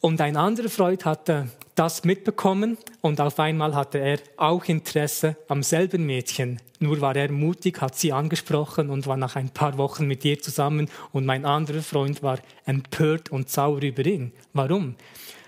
Und 0.00 0.20
ein 0.20 0.36
anderer 0.36 0.68
Freund 0.68 1.04
hatte 1.04 1.48
das 1.74 2.04
mitbekommen 2.04 2.76
und 3.00 3.20
auf 3.20 3.38
einmal 3.38 3.74
hatte 3.74 3.98
er 3.98 4.18
auch 4.36 4.64
Interesse 4.64 5.36
am 5.48 5.62
selben 5.62 6.04
Mädchen. 6.04 6.60
Nur 6.80 7.00
war 7.00 7.16
er 7.16 7.30
mutig, 7.30 7.80
hat 7.80 7.94
sie 7.94 8.12
angesprochen 8.12 8.90
und 8.90 9.06
war 9.06 9.16
nach 9.16 9.36
ein 9.36 9.50
paar 9.50 9.78
Wochen 9.78 10.06
mit 10.06 10.24
ihr 10.24 10.40
zusammen 10.40 10.90
und 11.12 11.24
mein 11.24 11.44
anderer 11.46 11.82
Freund 11.82 12.22
war 12.22 12.38
empört 12.66 13.30
und 13.30 13.48
sauer 13.48 13.80
über 13.80 14.04
ihn. 14.04 14.32
Warum? 14.52 14.96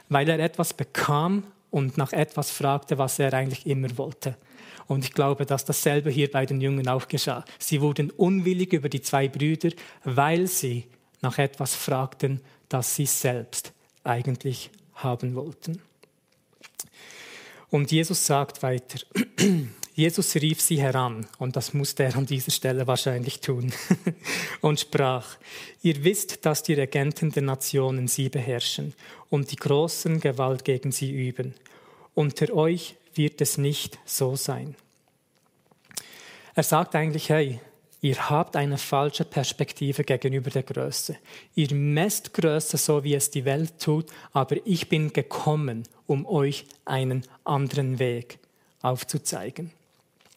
Weil 0.08 0.28
er 0.28 0.38
etwas 0.38 0.72
bekam 0.72 1.42
und 1.70 1.98
nach 1.98 2.12
etwas 2.12 2.50
fragte, 2.50 2.96
was 2.96 3.18
er 3.18 3.34
eigentlich 3.34 3.66
immer 3.66 3.88
wollte. 3.98 4.36
Und 4.86 5.04
ich 5.04 5.12
glaube, 5.12 5.46
dass 5.46 5.64
dasselbe 5.64 6.10
hier 6.10 6.30
bei 6.30 6.46
den 6.46 6.60
Jungen 6.60 6.88
auch 6.88 7.08
geschah. 7.08 7.44
Sie 7.58 7.80
wurden 7.80 8.10
unwillig 8.10 8.72
über 8.72 8.88
die 8.88 9.02
zwei 9.02 9.28
Brüder, 9.28 9.70
weil 10.04 10.46
sie 10.46 10.84
nach 11.22 11.38
etwas 11.38 11.74
fragten, 11.74 12.40
das 12.68 12.94
sie 12.94 13.06
selbst 13.06 13.72
eigentlich 14.02 14.70
haben 14.94 15.34
wollten. 15.34 15.80
Und 17.70 17.90
Jesus 17.90 18.26
sagt 18.26 18.62
weiter, 18.62 19.00
Jesus 19.94 20.34
rief 20.36 20.60
sie 20.60 20.80
heran, 20.80 21.26
und 21.38 21.56
das 21.56 21.72
musste 21.72 22.04
er 22.04 22.16
an 22.16 22.26
dieser 22.26 22.50
Stelle 22.50 22.86
wahrscheinlich 22.86 23.40
tun, 23.40 23.72
und 24.60 24.80
sprach, 24.80 25.36
ihr 25.82 26.04
wisst, 26.04 26.46
dass 26.46 26.62
die 26.62 26.74
Regenten 26.74 27.30
der 27.30 27.42
Nationen 27.42 28.06
sie 28.06 28.28
beherrschen 28.28 28.94
und 29.30 29.50
die 29.50 29.56
großen 29.56 30.20
Gewalt 30.20 30.64
gegen 30.64 30.92
sie 30.92 31.12
üben. 31.12 31.54
Unter 32.14 32.54
euch 32.54 32.96
wird 33.16 33.40
es 33.40 33.58
nicht 33.58 33.98
so 34.04 34.36
sein. 34.36 34.74
Er 36.54 36.62
sagt 36.62 36.94
eigentlich, 36.94 37.30
hey, 37.30 37.60
ihr 38.00 38.30
habt 38.30 38.54
eine 38.56 38.78
falsche 38.78 39.24
Perspektive 39.24 40.04
gegenüber 40.04 40.50
der 40.50 40.62
Größe. 40.62 41.16
Ihr 41.54 41.74
messt 41.74 42.32
Größe 42.34 42.76
so, 42.76 43.02
wie 43.02 43.14
es 43.14 43.30
die 43.30 43.44
Welt 43.44 43.80
tut, 43.80 44.06
aber 44.32 44.56
ich 44.64 44.88
bin 44.88 45.12
gekommen, 45.12 45.84
um 46.06 46.26
euch 46.26 46.66
einen 46.84 47.24
anderen 47.44 47.98
Weg 47.98 48.38
aufzuzeigen. 48.82 49.70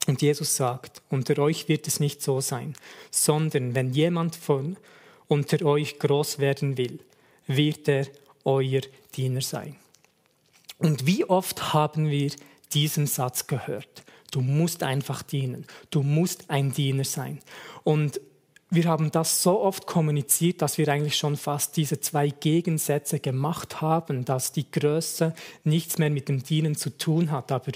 Und 0.07 0.21
Jesus 0.21 0.55
sagt, 0.55 1.01
unter 1.09 1.37
euch 1.39 1.67
wird 1.67 1.85
es 1.87 1.99
nicht 1.99 2.23
so 2.23 2.39
sein, 2.39 2.73
sondern 3.11 3.75
wenn 3.75 3.91
jemand 3.91 4.35
von 4.35 4.77
unter 5.27 5.65
euch 5.65 5.99
groß 5.99 6.39
werden 6.39 6.77
will, 6.77 6.99
wird 7.45 7.87
er 7.89 8.07
euer 8.45 8.81
Diener 9.15 9.41
sein. 9.41 9.75
Und 10.79 11.05
wie 11.05 11.25
oft 11.25 11.73
haben 11.73 12.09
wir 12.09 12.31
diesen 12.73 13.07
Satz 13.07 13.47
gehört. 13.47 14.03
Du 14.31 14.41
musst 14.41 14.83
einfach 14.83 15.23
dienen. 15.23 15.65
Du 15.89 16.03
musst 16.03 16.49
ein 16.49 16.71
Diener 16.71 17.05
sein. 17.05 17.39
Und 17.83 18.19
wir 18.69 18.85
haben 18.85 19.11
das 19.11 19.41
so 19.41 19.61
oft 19.61 19.87
kommuniziert, 19.87 20.61
dass 20.61 20.77
wir 20.77 20.89
eigentlich 20.89 21.15
schon 21.15 21.37
fast 21.37 21.77
diese 21.77 22.01
zwei 22.01 22.29
Gegensätze 22.29 23.19
gemacht 23.19 23.79
haben, 23.79 24.25
dass 24.25 24.51
die 24.51 24.69
Größe 24.69 25.33
nichts 25.63 25.97
mehr 25.97 26.09
mit 26.09 26.27
dem 26.27 26.43
Dienen 26.43 26.75
zu 26.75 26.97
tun 26.97 27.31
hat. 27.31 27.51
Aber 27.53 27.71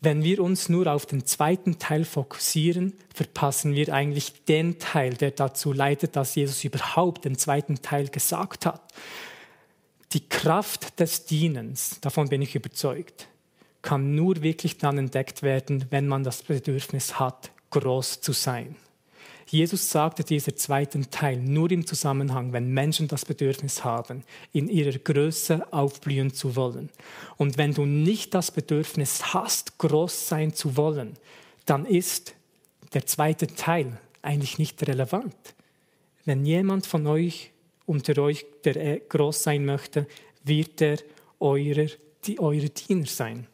wenn 0.00 0.24
wir 0.24 0.40
uns 0.40 0.70
nur 0.70 0.86
auf 0.86 1.04
den 1.04 1.26
zweiten 1.26 1.78
Teil 1.78 2.06
fokussieren, 2.06 2.94
verpassen 3.14 3.74
wir 3.74 3.92
eigentlich 3.92 4.44
den 4.44 4.78
Teil, 4.78 5.12
der 5.12 5.32
dazu 5.32 5.74
leitet, 5.74 6.16
dass 6.16 6.34
Jesus 6.34 6.64
überhaupt 6.64 7.26
den 7.26 7.36
zweiten 7.36 7.82
Teil 7.82 8.08
gesagt 8.08 8.64
hat. 8.64 8.80
Die 10.14 10.26
Kraft 10.26 10.98
des 10.98 11.26
Dienens, 11.26 11.98
davon 12.00 12.30
bin 12.30 12.40
ich 12.40 12.54
überzeugt, 12.54 13.28
kann 13.82 14.14
nur 14.14 14.42
wirklich 14.42 14.78
dann 14.78 14.98
entdeckt 14.98 15.42
werden, 15.42 15.86
wenn 15.90 16.06
man 16.06 16.24
das 16.24 16.42
Bedürfnis 16.42 17.18
hat, 17.18 17.50
groß 17.70 18.20
zu 18.20 18.32
sein. 18.32 18.76
Jesus 19.46 19.90
sagte 19.90 20.22
dieser 20.22 20.54
zweiten 20.54 21.10
Teil 21.10 21.36
nur 21.36 21.72
im 21.72 21.84
Zusammenhang, 21.84 22.52
wenn 22.52 22.72
Menschen 22.72 23.08
das 23.08 23.24
Bedürfnis 23.24 23.82
haben, 23.82 24.22
in 24.52 24.68
ihrer 24.68 24.96
Größe 24.96 25.72
aufblühen 25.72 26.32
zu 26.32 26.54
wollen. 26.54 26.88
Und 27.36 27.58
wenn 27.58 27.74
du 27.74 27.84
nicht 27.84 28.32
das 28.34 28.52
Bedürfnis 28.52 29.34
hast, 29.34 29.76
groß 29.78 30.28
sein 30.28 30.54
zu 30.54 30.76
wollen, 30.76 31.14
dann 31.66 31.84
ist 31.84 32.34
der 32.94 33.06
zweite 33.06 33.48
Teil 33.48 33.98
eigentlich 34.22 34.58
nicht 34.58 34.86
relevant. 34.86 35.34
Wenn 36.24 36.44
jemand 36.46 36.86
von 36.86 37.08
euch 37.08 37.50
unter 37.86 38.22
euch, 38.22 38.46
der 38.64 39.00
groß 39.00 39.42
sein 39.42 39.64
möchte, 39.64 40.06
wird 40.44 40.80
er 40.80 40.98
eurer, 41.40 41.88
die, 42.24 42.38
eure 42.38 42.70
Diener 42.70 43.06
sein. 43.06 43.48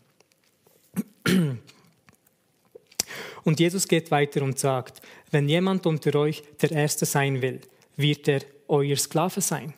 Und 3.47 3.61
Jesus 3.61 3.87
geht 3.87 4.11
weiter 4.11 4.43
und 4.43 4.59
sagt, 4.59 5.01
wenn 5.31 5.49
jemand 5.49 5.87
unter 5.87 6.13
euch 6.17 6.43
der 6.61 6.73
Erste 6.73 7.07
sein 7.07 7.41
will, 7.43 7.61
wird 7.97 8.27
er 8.27 8.41
euer 8.67 8.97
Sklave 8.97 9.41
sein. 9.41 9.73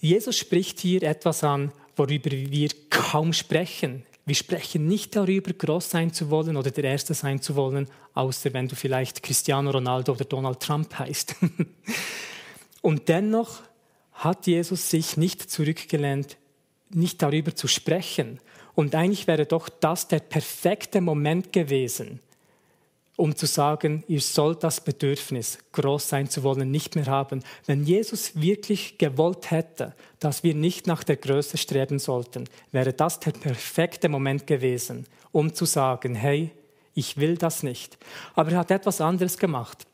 Jesus 0.00 0.38
spricht 0.38 0.78
hier 0.78 1.02
etwas 1.02 1.42
an, 1.42 1.72
worüber 1.96 2.30
wir 2.30 2.68
kaum 2.88 3.32
sprechen. 3.32 4.04
Wir 4.26 4.36
sprechen 4.36 4.86
nicht 4.86 5.16
darüber, 5.16 5.52
groß 5.52 5.90
sein 5.90 6.12
zu 6.12 6.30
wollen 6.30 6.56
oder 6.56 6.70
der 6.70 6.84
Erste 6.84 7.12
sein 7.14 7.42
zu 7.42 7.56
wollen, 7.56 7.88
außer 8.14 8.52
wenn 8.52 8.68
du 8.68 8.76
vielleicht 8.76 9.24
Cristiano 9.24 9.72
Ronaldo 9.72 10.12
oder 10.12 10.24
Donald 10.24 10.60
Trump 10.60 10.96
heißt. 10.96 11.34
und 12.80 13.08
dennoch 13.08 13.62
hat 14.12 14.46
Jesus 14.46 14.88
sich 14.88 15.16
nicht 15.16 15.50
zurückgelehnt, 15.50 16.36
nicht 16.90 17.20
darüber 17.20 17.56
zu 17.56 17.66
sprechen, 17.66 18.38
und 18.76 18.94
eigentlich 18.94 19.26
wäre 19.26 19.46
doch 19.46 19.68
das 19.68 20.06
der 20.06 20.20
perfekte 20.20 21.00
Moment 21.00 21.52
gewesen, 21.52 22.20
um 23.20 23.36
zu 23.36 23.46
sagen, 23.46 24.02
ihr 24.08 24.20
sollt 24.20 24.64
das 24.64 24.80
Bedürfnis, 24.80 25.58
groß 25.72 26.08
sein 26.08 26.30
zu 26.30 26.42
wollen, 26.42 26.70
nicht 26.70 26.96
mehr 26.96 27.06
haben. 27.06 27.44
Wenn 27.66 27.84
Jesus 27.84 28.40
wirklich 28.40 28.98
gewollt 28.98 29.50
hätte, 29.50 29.94
dass 30.18 30.42
wir 30.42 30.54
nicht 30.54 30.86
nach 30.86 31.04
der 31.04 31.16
Größe 31.16 31.58
streben 31.58 31.98
sollten, 31.98 32.48
wäre 32.72 32.92
das 32.92 33.20
der 33.20 33.32
perfekte 33.32 34.08
Moment 34.08 34.46
gewesen, 34.46 35.06
um 35.32 35.54
zu 35.54 35.66
sagen, 35.66 36.14
hey, 36.14 36.50
ich 36.94 37.18
will 37.18 37.36
das 37.36 37.62
nicht. 37.62 37.98
Aber 38.34 38.52
er 38.52 38.58
hat 38.58 38.70
etwas 38.70 39.00
anderes 39.00 39.36
gemacht. 39.36 39.86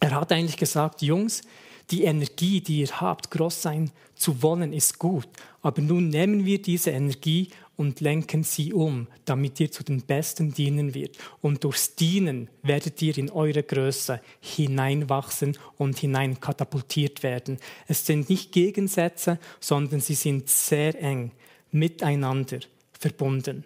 Er 0.00 0.10
hat 0.10 0.32
eigentlich 0.32 0.56
gesagt, 0.56 1.00
Jungs, 1.00 1.42
die 1.90 2.04
Energie, 2.04 2.60
die 2.60 2.80
ihr 2.80 3.00
habt, 3.00 3.30
groß 3.30 3.62
sein 3.62 3.90
zu 4.14 4.42
wollen, 4.42 4.72
ist 4.72 4.98
gut. 4.98 5.28
Aber 5.62 5.80
nun 5.80 6.08
nehmen 6.08 6.44
wir 6.44 6.60
diese 6.60 6.90
Energie 6.90 7.50
und 7.76 8.00
lenken 8.00 8.44
sie 8.44 8.72
um, 8.72 9.08
damit 9.24 9.58
ihr 9.60 9.70
zu 9.70 9.82
den 9.82 10.02
Besten 10.02 10.54
dienen 10.54 10.94
wird. 10.94 11.18
Und 11.40 11.64
durchs 11.64 11.94
Dienen 11.96 12.48
werdet 12.62 13.00
ihr 13.02 13.16
in 13.18 13.30
eure 13.30 13.62
Größe 13.62 14.20
hineinwachsen 14.40 15.58
und 15.76 15.98
hineinkatapultiert 15.98 17.22
werden. 17.22 17.58
Es 17.88 18.06
sind 18.06 18.30
nicht 18.30 18.52
Gegensätze, 18.52 19.38
sondern 19.60 20.00
sie 20.00 20.14
sind 20.14 20.48
sehr 20.48 21.00
eng 21.02 21.32
miteinander 21.70 22.60
verbunden. 22.98 23.64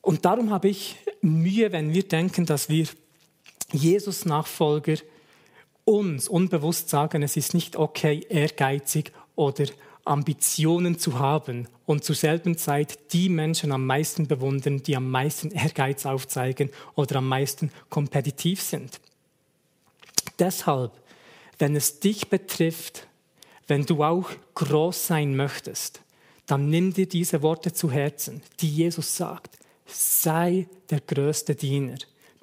Und 0.00 0.24
darum 0.24 0.50
habe 0.50 0.68
ich 0.68 0.96
Mühe, 1.20 1.72
wenn 1.72 1.94
wir 1.94 2.02
denken, 2.02 2.46
dass 2.46 2.68
wir 2.68 2.86
Jesus-Nachfolger 3.72 4.96
uns 5.84 6.28
unbewusst 6.28 6.88
sagen, 6.88 7.22
es 7.22 7.36
ist 7.36 7.54
nicht 7.54 7.76
okay, 7.76 8.24
ehrgeizig 8.28 9.12
oder 9.34 9.64
Ambitionen 10.04 10.98
zu 10.98 11.18
haben 11.18 11.68
und 11.86 12.04
zur 12.04 12.16
selben 12.16 12.56
Zeit 12.58 13.12
die 13.12 13.28
Menschen 13.28 13.72
am 13.72 13.86
meisten 13.86 14.26
bewundern, 14.26 14.82
die 14.82 14.96
am 14.96 15.10
meisten 15.10 15.50
Ehrgeiz 15.50 16.06
aufzeigen 16.06 16.70
oder 16.94 17.16
am 17.16 17.28
meisten 17.28 17.70
kompetitiv 17.88 18.60
sind. 18.60 19.00
Deshalb, 20.38 20.92
wenn 21.58 21.76
es 21.76 22.00
dich 22.00 22.28
betrifft, 22.28 23.06
wenn 23.68 23.86
du 23.86 24.02
auch 24.02 24.30
groß 24.54 25.06
sein 25.06 25.36
möchtest, 25.36 26.00
dann 26.46 26.68
nimm 26.68 26.92
dir 26.92 27.06
diese 27.06 27.42
Worte 27.42 27.72
zu 27.72 27.90
Herzen, 27.90 28.42
die 28.60 28.68
Jesus 28.68 29.16
sagt. 29.16 29.58
Sei 29.86 30.66
der 30.90 31.00
größte 31.00 31.54
Diener. 31.54 31.98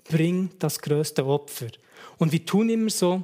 Bring 0.06 0.52
das 0.60 0.80
größte 0.80 1.26
Opfer. 1.26 1.68
Und 2.18 2.32
wir 2.32 2.46
tun 2.46 2.70
immer 2.70 2.90
so, 2.90 3.24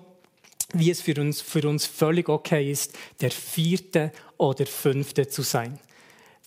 wie 0.76 0.92
es 0.92 1.02
für 1.02 1.20
uns, 1.20 1.42
für 1.42 1.68
uns 1.68 1.86
völlig 1.86 2.30
okay 2.30 2.70
ist, 2.72 2.94
der 3.22 3.32
vierte 3.32 4.12
oder 4.38 4.66
fünfte 4.66 5.28
zu 5.28 5.42
sein. 5.42 5.80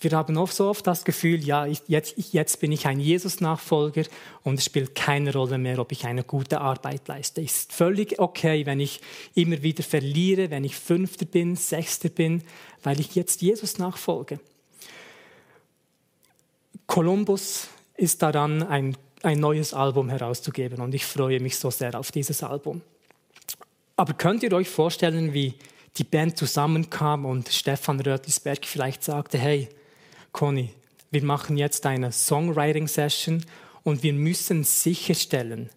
Wir 0.00 0.12
haben 0.12 0.36
oft 0.36 0.54
so 0.54 0.68
oft 0.68 0.86
das 0.86 1.04
Gefühl, 1.04 1.44
ja, 1.44 1.66
ich, 1.66 1.80
jetzt, 1.88 2.16
ich, 2.16 2.32
jetzt 2.32 2.60
bin 2.60 2.70
ich 2.70 2.86
ein 2.86 3.00
Jesus-Nachfolger 3.00 4.04
und 4.44 4.58
es 4.58 4.64
spielt 4.64 4.94
keine 4.94 5.32
Rolle 5.32 5.58
mehr, 5.58 5.80
ob 5.80 5.90
ich 5.90 6.04
eine 6.06 6.22
gute 6.22 6.60
Arbeit 6.60 7.08
leiste. 7.08 7.40
Es 7.40 7.58
ist 7.58 7.72
völlig 7.72 8.20
okay, 8.20 8.64
wenn 8.64 8.78
ich 8.78 9.00
immer 9.34 9.60
wieder 9.62 9.82
verliere, 9.82 10.50
wenn 10.50 10.62
ich 10.62 10.76
Fünfter 10.76 11.26
bin, 11.26 11.56
Sechster 11.56 12.10
bin, 12.10 12.44
weil 12.84 13.00
ich 13.00 13.16
jetzt 13.16 13.42
Jesus 13.42 13.78
nachfolge. 13.78 14.38
Columbus 16.86 17.66
ist 17.96 18.22
daran, 18.22 18.62
ein, 18.62 18.96
ein 19.22 19.40
neues 19.40 19.74
Album 19.74 20.10
herauszugeben 20.10 20.80
und 20.80 20.94
ich 20.94 21.04
freue 21.04 21.40
mich 21.40 21.58
so 21.58 21.70
sehr 21.70 21.98
auf 21.98 22.12
dieses 22.12 22.44
Album. 22.44 22.82
Aber 23.98 24.12
könnt 24.14 24.44
ihr 24.44 24.52
euch 24.52 24.68
vorstellen, 24.68 25.34
wie 25.34 25.54
die 25.96 26.04
Band 26.04 26.38
zusammenkam 26.38 27.24
und 27.24 27.48
Stefan 27.48 27.98
Rötlisberg 27.98 28.64
vielleicht 28.64 29.02
sagte, 29.02 29.38
hey, 29.38 29.68
Conny, 30.30 30.70
wir 31.10 31.24
machen 31.24 31.58
jetzt 31.58 31.84
eine 31.84 32.12
Songwriting-Session 32.12 33.44
und 33.82 34.04
wir 34.04 34.12
müssen 34.12 34.62
sicherstellen, 34.62 35.70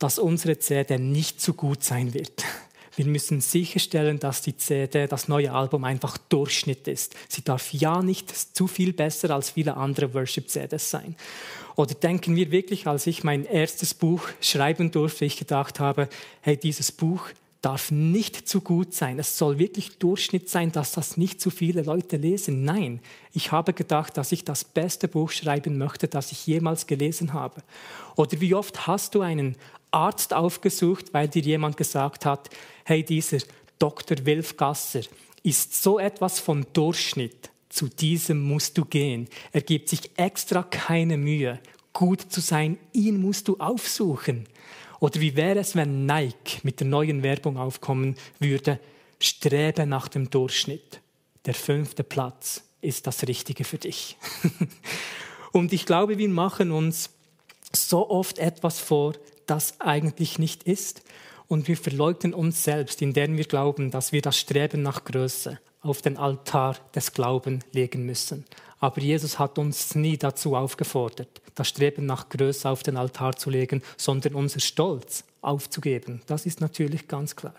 dass 0.00 0.18
unsere 0.18 0.58
CD 0.58 0.98
nicht 0.98 1.40
zu 1.40 1.54
gut 1.54 1.84
sein 1.84 2.14
wird. 2.14 2.44
Wir 2.96 3.06
müssen 3.06 3.40
sicherstellen, 3.40 4.18
dass 4.18 4.42
die 4.42 4.56
CD, 4.56 5.06
das 5.06 5.28
neue 5.28 5.52
Album 5.52 5.84
einfach 5.84 6.18
Durchschnitt 6.18 6.88
ist. 6.88 7.14
Sie 7.28 7.44
darf 7.44 7.72
ja 7.72 8.02
nicht 8.02 8.56
zu 8.56 8.66
viel 8.66 8.92
besser 8.92 9.30
als 9.30 9.50
viele 9.50 9.76
andere 9.76 10.14
Worship-CDs 10.14 10.90
sein. 10.90 11.14
Oder 11.76 11.94
denken 11.94 12.34
wir 12.34 12.50
wirklich, 12.50 12.88
als 12.88 13.06
ich 13.06 13.22
mein 13.22 13.44
erstes 13.44 13.94
Buch 13.94 14.22
schreiben 14.40 14.90
durfte, 14.90 15.26
ich 15.26 15.36
gedacht 15.36 15.78
habe, 15.78 16.08
hey, 16.40 16.56
dieses 16.56 16.90
Buch 16.90 17.28
darf 17.60 17.90
nicht 17.90 18.48
zu 18.48 18.60
gut 18.60 18.94
sein. 18.94 19.18
Es 19.18 19.36
soll 19.36 19.58
wirklich 19.58 19.98
Durchschnitt 19.98 20.48
sein, 20.48 20.70
dass 20.70 20.92
das 20.92 21.16
nicht 21.16 21.40
zu 21.40 21.50
viele 21.50 21.82
Leute 21.82 22.16
lesen. 22.16 22.64
Nein, 22.64 23.00
ich 23.32 23.50
habe 23.50 23.72
gedacht, 23.72 24.16
dass 24.16 24.30
ich 24.30 24.44
das 24.44 24.64
beste 24.64 25.08
Buch 25.08 25.30
schreiben 25.30 25.76
möchte, 25.76 26.06
das 26.06 26.30
ich 26.30 26.46
jemals 26.46 26.86
gelesen 26.86 27.32
habe. 27.32 27.62
Oder 28.16 28.40
wie 28.40 28.54
oft 28.54 28.86
hast 28.86 29.14
du 29.14 29.22
einen 29.22 29.56
Arzt 29.90 30.34
aufgesucht, 30.34 31.12
weil 31.12 31.28
dir 31.28 31.42
jemand 31.42 31.76
gesagt 31.76 32.26
hat, 32.26 32.50
hey, 32.84 33.02
dieser 33.02 33.38
Dr. 33.78 34.18
Wilf 34.24 34.56
Gasser 34.56 35.00
ist 35.42 35.82
so 35.82 35.98
etwas 35.98 36.38
von 36.38 36.66
Durchschnitt. 36.72 37.50
Zu 37.68 37.88
diesem 37.88 38.42
musst 38.42 38.78
du 38.78 38.84
gehen. 38.84 39.28
Er 39.52 39.62
gibt 39.62 39.88
sich 39.88 40.10
extra 40.16 40.62
keine 40.62 41.16
Mühe, 41.16 41.58
gut 41.92 42.20
zu 42.20 42.40
sein. 42.40 42.78
Ihn 42.92 43.20
musst 43.20 43.48
du 43.48 43.56
aufsuchen. 43.58 44.46
Oder 45.00 45.20
wie 45.20 45.36
wäre 45.36 45.60
es, 45.60 45.76
wenn 45.76 46.06
Nike 46.06 46.60
mit 46.62 46.80
der 46.80 46.86
neuen 46.86 47.22
Werbung 47.22 47.56
aufkommen 47.56 48.16
würde, 48.38 48.80
strebe 49.20 49.86
nach 49.86 50.08
dem 50.08 50.30
Durchschnitt. 50.30 51.00
Der 51.46 51.54
fünfte 51.54 52.04
Platz 52.04 52.62
ist 52.80 53.06
das 53.06 53.26
Richtige 53.26 53.64
für 53.64 53.78
dich. 53.78 54.16
Und 55.52 55.72
ich 55.72 55.86
glaube, 55.86 56.18
wir 56.18 56.28
machen 56.28 56.72
uns 56.72 57.10
so 57.72 58.10
oft 58.10 58.38
etwas 58.38 58.80
vor, 58.80 59.14
das 59.46 59.80
eigentlich 59.80 60.38
nicht 60.38 60.64
ist. 60.64 61.02
Und 61.46 61.68
wir 61.68 61.76
verleugnen 61.76 62.34
uns 62.34 62.64
selbst, 62.64 63.00
indem 63.00 63.36
wir 63.36 63.44
glauben, 63.44 63.90
dass 63.90 64.12
wir 64.12 64.20
das 64.20 64.38
Streben 64.38 64.82
nach 64.82 65.04
Größe 65.04 65.58
auf 65.88 66.02
den 66.02 66.16
Altar 66.16 66.76
des 66.94 67.12
Glaubens 67.12 67.64
legen 67.72 68.04
müssen. 68.04 68.44
Aber 68.80 69.00
Jesus 69.00 69.38
hat 69.38 69.58
uns 69.58 69.94
nie 69.94 70.16
dazu 70.16 70.54
aufgefordert, 70.54 71.40
das 71.54 71.68
Streben 71.68 72.06
nach 72.06 72.28
Größe 72.28 72.68
auf 72.68 72.82
den 72.82 72.96
Altar 72.96 73.36
zu 73.36 73.50
legen, 73.50 73.82
sondern 73.96 74.34
unser 74.34 74.60
Stolz 74.60 75.24
aufzugeben. 75.40 76.22
Das 76.26 76.46
ist 76.46 76.60
natürlich 76.60 77.08
ganz 77.08 77.34
klar. 77.34 77.54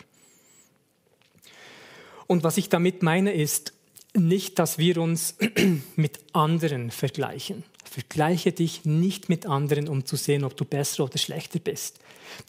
Und 2.28 2.44
was 2.44 2.58
ich 2.58 2.70
damit 2.70 3.04
meine, 3.04 3.34
ist 3.34 3.74
nicht, 4.14 4.60
dass 4.60 4.78
wir 4.78 4.98
uns 5.00 5.36
mit 5.96 6.20
anderen 6.34 6.92
vergleichen. 6.92 7.64
Vergleiche 7.90 8.52
dich 8.52 8.86
nicht 8.86 9.30
mit 9.30 9.46
anderen, 9.46 9.90
um 9.90 10.06
zu 10.06 10.16
sehen, 10.16 10.44
ob 10.44 10.56
du 10.56 10.64
besser 10.64 11.06
oder 11.06 11.18
schlechter 11.18 11.60
bist. 11.60 12.00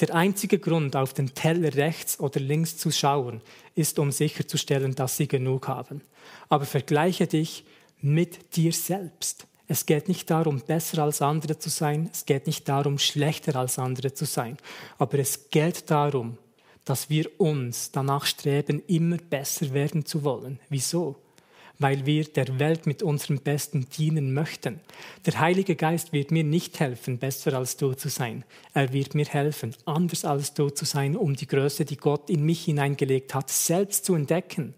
Der 0.01 0.15
einzige 0.15 0.59
Grund, 0.59 0.95
auf 0.97 1.15
den 1.15 1.35
Teller 1.35 1.75
rechts 1.75 2.21
oder 2.21 2.41
links 2.41 2.77
zu 2.77 2.91
schauen, 2.91 3.41
ist, 3.75 3.99
um 3.99 4.13
sicherzustellen, 4.13 4.95
dass 4.95 5.17
sie 5.17 5.29
genug 5.29 5.69
haben. 5.69 6.03
Aber 6.49 6.67
vergleiche 6.67 7.27
dich 7.27 7.65
mit 8.01 8.55
dir 8.57 8.73
selbst. 8.73 9.47
Es 9.67 9.87
geht 9.87 10.09
nicht 10.09 10.29
darum, 10.31 10.61
besser 10.61 11.03
als 11.05 11.23
andere 11.23 11.59
zu 11.59 11.71
sein, 11.71 12.11
es 12.13 12.27
geht 12.27 12.47
nicht 12.47 12.69
darum, 12.69 12.99
schlechter 12.99 13.57
als 13.57 13.79
andere 13.79 14.13
zu 14.13 14.25
sein, 14.25 14.57
aber 14.99 15.21
es 15.21 15.49
geht 15.51 15.91
darum, 15.91 16.39
dass 16.85 17.09
wir 17.09 17.31
uns 17.41 17.93
danach 17.93 18.27
streben, 18.27 18.83
immer 18.89 19.17
besser 19.17 19.73
werden 19.73 20.05
zu 20.05 20.25
wollen. 20.25 20.59
Wieso? 20.69 21.17
Weil 21.81 22.07
wir 22.07 22.25
der 22.25 22.61
Welt 22.61 22.87
mit 22.87 23.03
unserem 23.03 23.39
Besten 23.39 23.89
dienen 23.91 24.33
möchten. 24.33 24.79
Der 25.27 25.41
Heilige 25.41 25.75
Geist 25.75 26.13
wird 26.13 26.31
mir 26.31 26.45
nicht 26.45 26.79
helfen, 26.79 27.19
besser 27.19 27.55
als 27.55 27.77
du 27.77 27.95
zu 27.95 28.09
sein. 28.09 28.45
Er 28.75 28.93
wird 28.93 29.17
mir 29.17 29.25
helfen, 29.25 29.75
anders 29.87 30.25
als 30.25 30.55
du 30.55 30.71
zu 30.71 30.85
sein, 30.85 31.17
um 31.17 31.35
die 31.35 31.49
Größe, 31.49 31.85
die 31.85 31.97
Gott 31.97 32.31
in 32.31 32.45
mich 32.45 32.67
hineingelegt 32.67 33.35
hat, 33.35 33.51
selbst 33.51 34.05
zu 34.05 34.15
entdecken. 34.15 34.75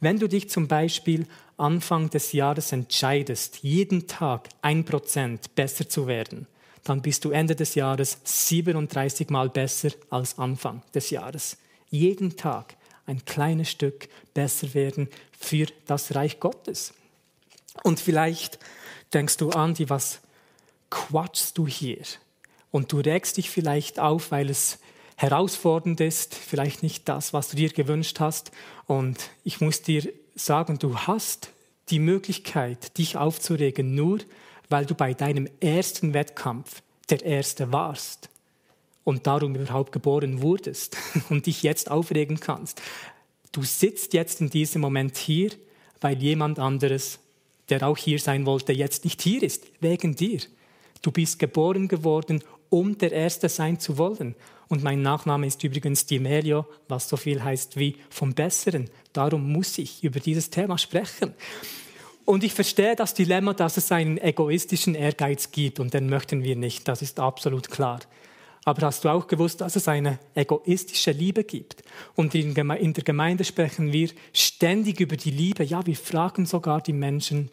Wenn 0.00 0.20
du 0.20 0.28
dich 0.28 0.48
zum 0.48 0.68
Beispiel 0.68 1.26
Anfang 1.56 2.10
des 2.10 2.32
Jahres 2.32 2.72
entscheidest, 2.72 3.60
jeden 3.62 4.06
Tag 4.06 4.48
ein 4.60 4.84
Prozent 4.84 5.54
besser 5.54 5.88
zu 5.88 6.06
werden, 6.06 6.46
dann 6.84 7.00
bist 7.00 7.24
du 7.24 7.30
Ende 7.30 7.56
des 7.56 7.74
Jahres 7.74 8.18
37 8.24 9.30
Mal 9.30 9.48
besser 9.48 9.90
als 10.10 10.38
Anfang 10.38 10.82
des 10.94 11.10
Jahres. 11.10 11.56
Jeden 11.90 12.36
Tag 12.36 12.76
ein 13.06 13.24
kleines 13.24 13.70
Stück 13.70 14.08
besser 14.32 14.74
werden 14.74 15.08
für 15.44 15.66
das 15.86 16.14
Reich 16.14 16.40
Gottes. 16.40 16.94
Und 17.82 18.00
vielleicht 18.00 18.58
denkst 19.12 19.36
du, 19.36 19.50
Andi, 19.50 19.88
was 19.90 20.20
quatschst 20.90 21.58
du 21.58 21.66
hier? 21.66 22.02
Und 22.70 22.92
du 22.92 23.00
regst 23.00 23.36
dich 23.36 23.50
vielleicht 23.50 24.00
auf, 24.00 24.30
weil 24.30 24.50
es 24.50 24.78
herausfordernd 25.16 26.00
ist, 26.00 26.34
vielleicht 26.34 26.82
nicht 26.82 27.08
das, 27.08 27.32
was 27.32 27.48
du 27.48 27.56
dir 27.56 27.70
gewünscht 27.70 28.20
hast. 28.20 28.50
Und 28.86 29.30
ich 29.44 29.60
muss 29.60 29.82
dir 29.82 30.12
sagen, 30.34 30.78
du 30.78 30.98
hast 30.98 31.50
die 31.90 32.00
Möglichkeit, 32.00 32.98
dich 32.98 33.16
aufzuregen, 33.16 33.94
nur 33.94 34.18
weil 34.68 34.86
du 34.86 34.94
bei 34.94 35.14
deinem 35.14 35.48
ersten 35.60 36.14
Wettkampf 36.14 36.82
der 37.10 37.22
Erste 37.22 37.70
warst 37.72 38.28
und 39.04 39.26
darum 39.26 39.54
überhaupt 39.54 39.92
geboren 39.92 40.42
wurdest 40.42 40.96
und 41.28 41.46
dich 41.46 41.62
jetzt 41.62 41.90
aufregen 41.90 42.40
kannst. 42.40 42.80
Du 43.54 43.62
sitzt 43.62 44.14
jetzt 44.14 44.40
in 44.40 44.50
diesem 44.50 44.80
Moment 44.80 45.16
hier, 45.16 45.50
weil 46.00 46.20
jemand 46.20 46.58
anderes, 46.58 47.20
der 47.68 47.86
auch 47.86 47.96
hier 47.96 48.18
sein 48.18 48.46
wollte, 48.46 48.72
jetzt 48.72 49.04
nicht 49.04 49.22
hier 49.22 49.44
ist, 49.44 49.64
wegen 49.80 50.16
dir. 50.16 50.40
Du 51.02 51.12
bist 51.12 51.38
geboren 51.38 51.86
geworden, 51.86 52.42
um 52.68 52.98
der 52.98 53.12
Erste 53.12 53.48
sein 53.48 53.78
zu 53.78 53.96
wollen. 53.96 54.34
Und 54.66 54.82
mein 54.82 55.02
Nachname 55.02 55.46
ist 55.46 55.62
übrigens 55.62 56.04
Di 56.04 56.18
Melio, 56.18 56.66
was 56.88 57.08
so 57.08 57.16
viel 57.16 57.44
heißt 57.44 57.78
wie 57.78 57.94
vom 58.10 58.34
Besseren. 58.34 58.90
Darum 59.12 59.52
muss 59.52 59.78
ich 59.78 60.02
über 60.02 60.18
dieses 60.18 60.50
Thema 60.50 60.76
sprechen. 60.76 61.32
Und 62.24 62.42
ich 62.42 62.54
verstehe 62.54 62.96
das 62.96 63.14
Dilemma, 63.14 63.54
dass 63.54 63.76
es 63.76 63.92
einen 63.92 64.18
egoistischen 64.18 64.96
Ehrgeiz 64.96 65.52
gibt 65.52 65.78
und 65.78 65.94
den 65.94 66.08
möchten 66.08 66.42
wir 66.42 66.56
nicht, 66.56 66.88
das 66.88 67.02
ist 67.02 67.20
absolut 67.20 67.70
klar. 67.70 68.00
Aber 68.64 68.86
hast 68.86 69.04
du 69.04 69.10
auch 69.10 69.26
gewusst, 69.26 69.60
dass 69.60 69.76
es 69.76 69.88
eine 69.88 70.18
egoistische 70.34 71.12
Liebe 71.12 71.44
gibt? 71.44 71.82
Und 72.14 72.34
in 72.34 72.54
der 72.54 73.04
Gemeinde 73.04 73.44
sprechen 73.44 73.92
wir 73.92 74.08
ständig 74.32 75.00
über 75.00 75.16
die 75.16 75.30
Liebe. 75.30 75.64
Ja, 75.64 75.84
wir 75.86 75.96
fragen 75.96 76.46
sogar 76.46 76.80
die 76.80 76.94
Menschen, 76.94 77.50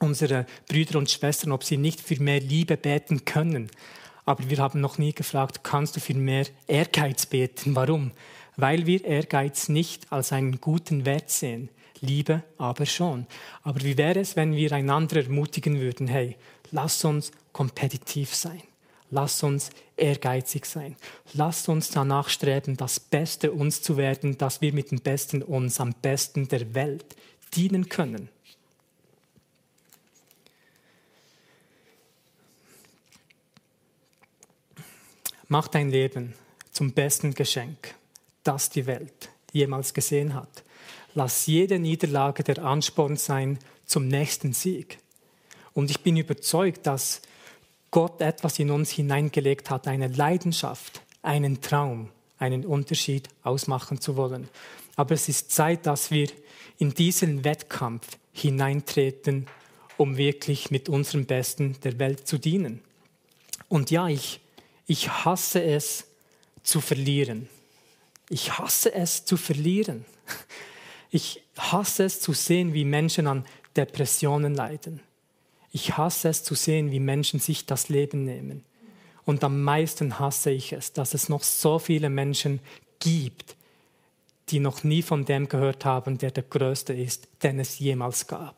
unsere 0.00 0.46
Brüder 0.68 0.98
und 0.98 1.10
Schwestern, 1.10 1.52
ob 1.52 1.64
sie 1.64 1.78
nicht 1.78 2.00
für 2.00 2.20
mehr 2.20 2.40
Liebe 2.40 2.76
beten 2.76 3.24
können. 3.24 3.70
Aber 4.26 4.48
wir 4.50 4.58
haben 4.58 4.80
noch 4.80 4.98
nie 4.98 5.14
gefragt, 5.14 5.64
kannst 5.64 5.96
du 5.96 6.00
für 6.00 6.14
mehr 6.14 6.46
Ehrgeiz 6.66 7.26
beten? 7.26 7.74
Warum? 7.74 8.12
Weil 8.56 8.86
wir 8.86 9.04
Ehrgeiz 9.04 9.70
nicht 9.70 10.12
als 10.12 10.32
einen 10.32 10.60
guten 10.60 11.06
Wert 11.06 11.30
sehen. 11.30 11.70
Liebe 12.02 12.42
aber 12.58 12.86
schon. 12.86 13.26
Aber 13.62 13.82
wie 13.82 13.96
wäre 13.98 14.20
es, 14.20 14.36
wenn 14.36 14.54
wir 14.54 14.72
einander 14.72 15.22
ermutigen 15.22 15.80
würden, 15.80 16.06
hey, 16.06 16.36
lass 16.70 17.04
uns 17.04 17.30
kompetitiv 17.52 18.34
sein. 18.34 18.62
Lass 19.10 19.42
uns 19.42 19.70
ehrgeizig 19.96 20.64
sein. 20.66 20.96
Lass 21.34 21.68
uns 21.68 21.90
danach 21.90 22.28
streben, 22.28 22.76
das 22.76 23.00
Beste 23.00 23.52
uns 23.52 23.82
zu 23.82 23.96
werden, 23.96 24.38
dass 24.38 24.60
wir 24.60 24.72
mit 24.72 24.92
dem 24.92 25.00
Besten 25.00 25.42
uns 25.42 25.80
am 25.80 25.92
besten 26.00 26.46
der 26.48 26.74
Welt 26.74 27.16
dienen 27.54 27.88
können. 27.88 28.28
Mach 35.48 35.66
dein 35.66 35.90
Leben 35.90 36.34
zum 36.70 36.92
besten 36.92 37.34
Geschenk, 37.34 37.96
das 38.44 38.70
die 38.70 38.86
Welt 38.86 39.30
jemals 39.52 39.92
gesehen 39.92 40.34
hat. 40.34 40.62
Lass 41.14 41.46
jede 41.46 41.80
Niederlage 41.80 42.44
der 42.44 42.62
Ansporn 42.62 43.16
sein 43.16 43.58
zum 43.84 44.06
nächsten 44.06 44.52
Sieg. 44.52 44.98
Und 45.72 45.90
ich 45.90 46.00
bin 46.00 46.16
überzeugt, 46.16 46.86
dass 46.86 47.20
Gott 47.90 48.20
etwas 48.20 48.58
in 48.58 48.70
uns 48.70 48.90
hineingelegt 48.90 49.70
hat, 49.70 49.88
eine 49.88 50.08
Leidenschaft, 50.08 51.02
einen 51.22 51.60
Traum, 51.60 52.10
einen 52.38 52.64
Unterschied 52.64 53.28
ausmachen 53.42 54.00
zu 54.00 54.16
wollen. 54.16 54.48
Aber 54.96 55.14
es 55.14 55.28
ist 55.28 55.50
Zeit, 55.50 55.86
dass 55.86 56.10
wir 56.10 56.28
in 56.78 56.94
diesen 56.94 57.44
Wettkampf 57.44 58.06
hineintreten, 58.32 59.46
um 59.96 60.16
wirklich 60.16 60.70
mit 60.70 60.88
unserem 60.88 61.26
Besten 61.26 61.76
der 61.82 61.98
Welt 61.98 62.26
zu 62.26 62.38
dienen. 62.38 62.80
Und 63.68 63.90
ja, 63.90 64.08
ich 64.08 64.40
ich 64.90 65.08
hasse 65.08 65.62
es 65.62 66.04
zu 66.64 66.80
verlieren. 66.80 67.48
Ich 68.28 68.58
hasse 68.58 68.92
es 68.92 69.24
zu 69.24 69.36
verlieren. 69.36 70.04
Ich 71.12 71.44
hasse 71.56 72.02
es 72.02 72.20
zu 72.20 72.32
sehen, 72.32 72.74
wie 72.74 72.84
Menschen 72.84 73.28
an 73.28 73.44
Depressionen 73.76 74.52
leiden. 74.52 75.00
Ich 75.72 75.96
hasse 75.96 76.28
es 76.28 76.42
zu 76.42 76.54
sehen, 76.54 76.90
wie 76.90 77.00
Menschen 77.00 77.40
sich 77.40 77.66
das 77.66 77.88
Leben 77.88 78.24
nehmen. 78.24 78.64
Und 79.24 79.44
am 79.44 79.62
meisten 79.62 80.18
hasse 80.18 80.50
ich 80.50 80.72
es, 80.72 80.92
dass 80.92 81.14
es 81.14 81.28
noch 81.28 81.42
so 81.42 81.78
viele 81.78 82.10
Menschen 82.10 82.60
gibt, 82.98 83.56
die 84.48 84.58
noch 84.58 84.82
nie 84.82 85.02
von 85.02 85.24
dem 85.24 85.48
gehört 85.48 85.84
haben, 85.84 86.18
der 86.18 86.32
der 86.32 86.42
Größte 86.42 86.92
ist, 86.92 87.28
den 87.42 87.60
es 87.60 87.78
jemals 87.78 88.26
gab. 88.26 88.56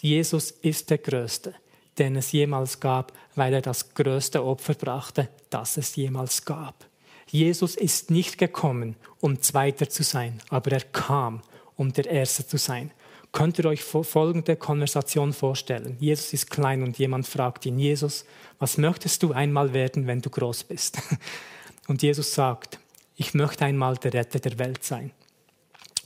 Jesus 0.00 0.52
ist 0.52 0.90
der 0.90 0.98
Größte 0.98 1.54
den 1.98 2.16
es 2.16 2.32
jemals 2.32 2.80
gab, 2.80 3.12
weil 3.34 3.54
er 3.54 3.62
das 3.62 3.94
größte 3.94 4.44
Opfer 4.44 4.74
brachte, 4.74 5.28
das 5.50 5.76
es 5.76 5.96
jemals 5.96 6.44
gab. 6.44 6.86
Jesus 7.28 7.76
ist 7.76 8.10
nicht 8.10 8.38
gekommen, 8.38 8.96
um 9.20 9.40
Zweiter 9.42 9.88
zu 9.88 10.02
sein, 10.02 10.40
aber 10.48 10.72
er 10.72 10.80
kam, 10.80 11.42
um 11.76 11.92
der 11.92 12.06
Erste 12.06 12.46
zu 12.46 12.56
sein. 12.56 12.90
Könnt 13.32 13.58
ihr 13.58 13.66
euch 13.66 13.82
folgende 13.82 14.56
Konversation 14.56 15.32
vorstellen? 15.32 15.96
Jesus 16.00 16.32
ist 16.32 16.50
klein 16.50 16.82
und 16.82 16.98
jemand 16.98 17.26
fragt 17.26 17.66
ihn, 17.66 17.78
Jesus, 17.78 18.24
was 18.58 18.78
möchtest 18.78 19.22
du 19.22 19.32
einmal 19.32 19.74
werden, 19.74 20.06
wenn 20.06 20.20
du 20.20 20.30
groß 20.30 20.64
bist? 20.64 20.98
Und 21.88 22.02
Jesus 22.02 22.34
sagt, 22.34 22.78
ich 23.16 23.34
möchte 23.34 23.64
einmal 23.64 23.96
der 23.96 24.12
Retter 24.12 24.38
der 24.38 24.58
Welt 24.58 24.84
sein. 24.84 25.10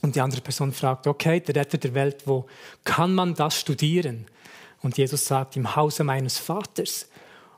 Und 0.01 0.15
die 0.15 0.21
andere 0.21 0.41
Person 0.41 0.71
fragt, 0.71 1.07
okay, 1.07 1.39
der 1.39 1.55
Retter 1.55 1.77
der 1.77 1.93
Welt, 1.93 2.23
wo 2.25 2.45
kann 2.83 3.13
man 3.13 3.35
das 3.35 3.59
studieren? 3.59 4.25
Und 4.81 4.97
Jesus 4.97 5.25
sagt, 5.25 5.55
im 5.55 5.75
Hause 5.75 6.03
meines 6.03 6.37
Vaters. 6.37 7.07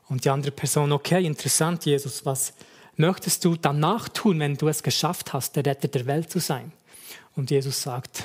Und 0.08 0.24
die 0.24 0.30
andere 0.30 0.52
Person, 0.52 0.92
okay, 0.92 1.24
interessant, 1.24 1.84
Jesus, 1.84 2.24
was 2.24 2.52
möchtest 2.96 3.44
du 3.44 3.56
danach 3.56 4.08
tun, 4.08 4.38
wenn 4.38 4.56
du 4.56 4.68
es 4.68 4.82
geschafft 4.82 5.32
hast, 5.32 5.56
der 5.56 5.66
Retter 5.66 5.88
der 5.88 6.06
Welt 6.06 6.30
zu 6.30 6.38
sein? 6.38 6.72
Und 7.34 7.50
Jesus 7.50 7.82
sagt, 7.82 8.24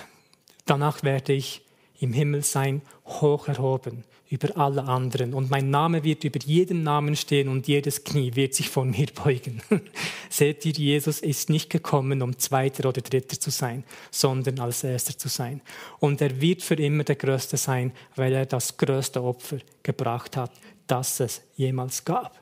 danach 0.65 1.03
werde 1.03 1.33
ich 1.33 1.63
im 1.99 2.13
Himmel 2.13 2.43
sein, 2.43 2.81
hoch 3.05 3.47
erhoben 3.47 4.03
über 4.31 4.57
alle 4.57 4.85
anderen. 4.85 5.33
Und 5.33 5.51
mein 5.51 5.69
Name 5.69 6.05
wird 6.05 6.23
über 6.23 6.39
jeden 6.39 6.83
Namen 6.83 7.17
stehen 7.17 7.49
und 7.49 7.67
jedes 7.67 8.05
Knie 8.05 8.33
wird 8.33 8.53
sich 8.53 8.69
vor 8.69 8.85
mir 8.85 9.07
beugen. 9.07 9.61
Seht 10.29 10.65
ihr, 10.65 10.71
Jesus 10.71 11.19
ist 11.19 11.49
nicht 11.49 11.69
gekommen, 11.69 12.21
um 12.21 12.39
Zweiter 12.39 12.87
oder 12.87 13.01
Dritter 13.01 13.37
zu 13.37 13.51
sein, 13.51 13.83
sondern 14.09 14.59
als 14.59 14.85
Erster 14.85 15.17
zu 15.17 15.27
sein. 15.27 15.61
Und 15.99 16.21
er 16.21 16.39
wird 16.39 16.63
für 16.63 16.75
immer 16.75 17.03
der 17.03 17.17
Größte 17.17 17.57
sein, 17.57 17.91
weil 18.15 18.31
er 18.31 18.45
das 18.45 18.77
größte 18.77 19.21
Opfer 19.21 19.57
gebracht 19.83 20.37
hat, 20.37 20.51
das 20.87 21.19
es 21.19 21.41
jemals 21.57 22.05
gab. 22.05 22.41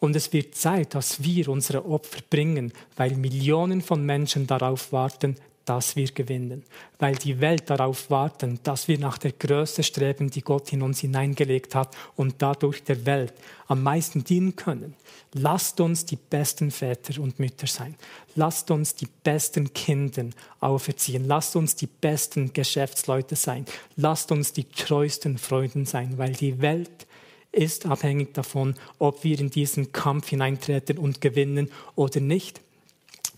Und 0.00 0.16
es 0.16 0.32
wird 0.32 0.54
Zeit, 0.54 0.94
dass 0.94 1.22
wir 1.22 1.48
unsere 1.48 1.84
Opfer 1.84 2.20
bringen, 2.30 2.72
weil 2.96 3.14
Millionen 3.14 3.82
von 3.82 4.04
Menschen 4.04 4.46
darauf 4.46 4.90
warten, 4.90 5.36
dass 5.66 5.96
wir 5.96 6.06
gewinnen, 6.06 6.64
weil 6.98 7.16
die 7.16 7.40
Welt 7.40 7.68
darauf 7.68 8.08
warten, 8.08 8.60
dass 8.62 8.88
wir 8.88 8.98
nach 8.98 9.18
der 9.18 9.32
Größe 9.32 9.82
streben, 9.82 10.30
die 10.30 10.40
Gott 10.40 10.72
in 10.72 10.80
uns 10.80 11.00
hineingelegt 11.00 11.74
hat 11.74 11.94
und 12.14 12.36
dadurch 12.38 12.82
der 12.84 13.04
Welt 13.04 13.34
am 13.66 13.82
meisten 13.82 14.24
dienen 14.24 14.56
können. 14.56 14.94
Lasst 15.34 15.80
uns 15.80 16.06
die 16.06 16.16
besten 16.16 16.70
Väter 16.70 17.20
und 17.20 17.38
Mütter 17.40 17.66
sein. 17.66 17.96
Lasst 18.36 18.70
uns 18.70 18.94
die 18.94 19.08
besten 19.24 19.74
Kinder 19.74 20.26
auferziehen. 20.60 21.26
Lasst 21.26 21.56
uns 21.56 21.74
die 21.74 21.88
besten 21.88 22.52
Geschäftsleute 22.52 23.34
sein. 23.34 23.66
Lasst 23.96 24.30
uns 24.30 24.52
die 24.52 24.64
treuesten 24.64 25.36
Freuden 25.36 25.84
sein, 25.84 26.16
weil 26.16 26.32
die 26.32 26.62
Welt 26.62 27.06
ist 27.50 27.86
abhängig 27.86 28.34
davon, 28.34 28.74
ob 28.98 29.24
wir 29.24 29.40
in 29.40 29.50
diesen 29.50 29.90
Kampf 29.90 30.28
hineintreten 30.28 30.98
und 30.98 31.20
gewinnen 31.20 31.70
oder 31.96 32.20
nicht. 32.20 32.60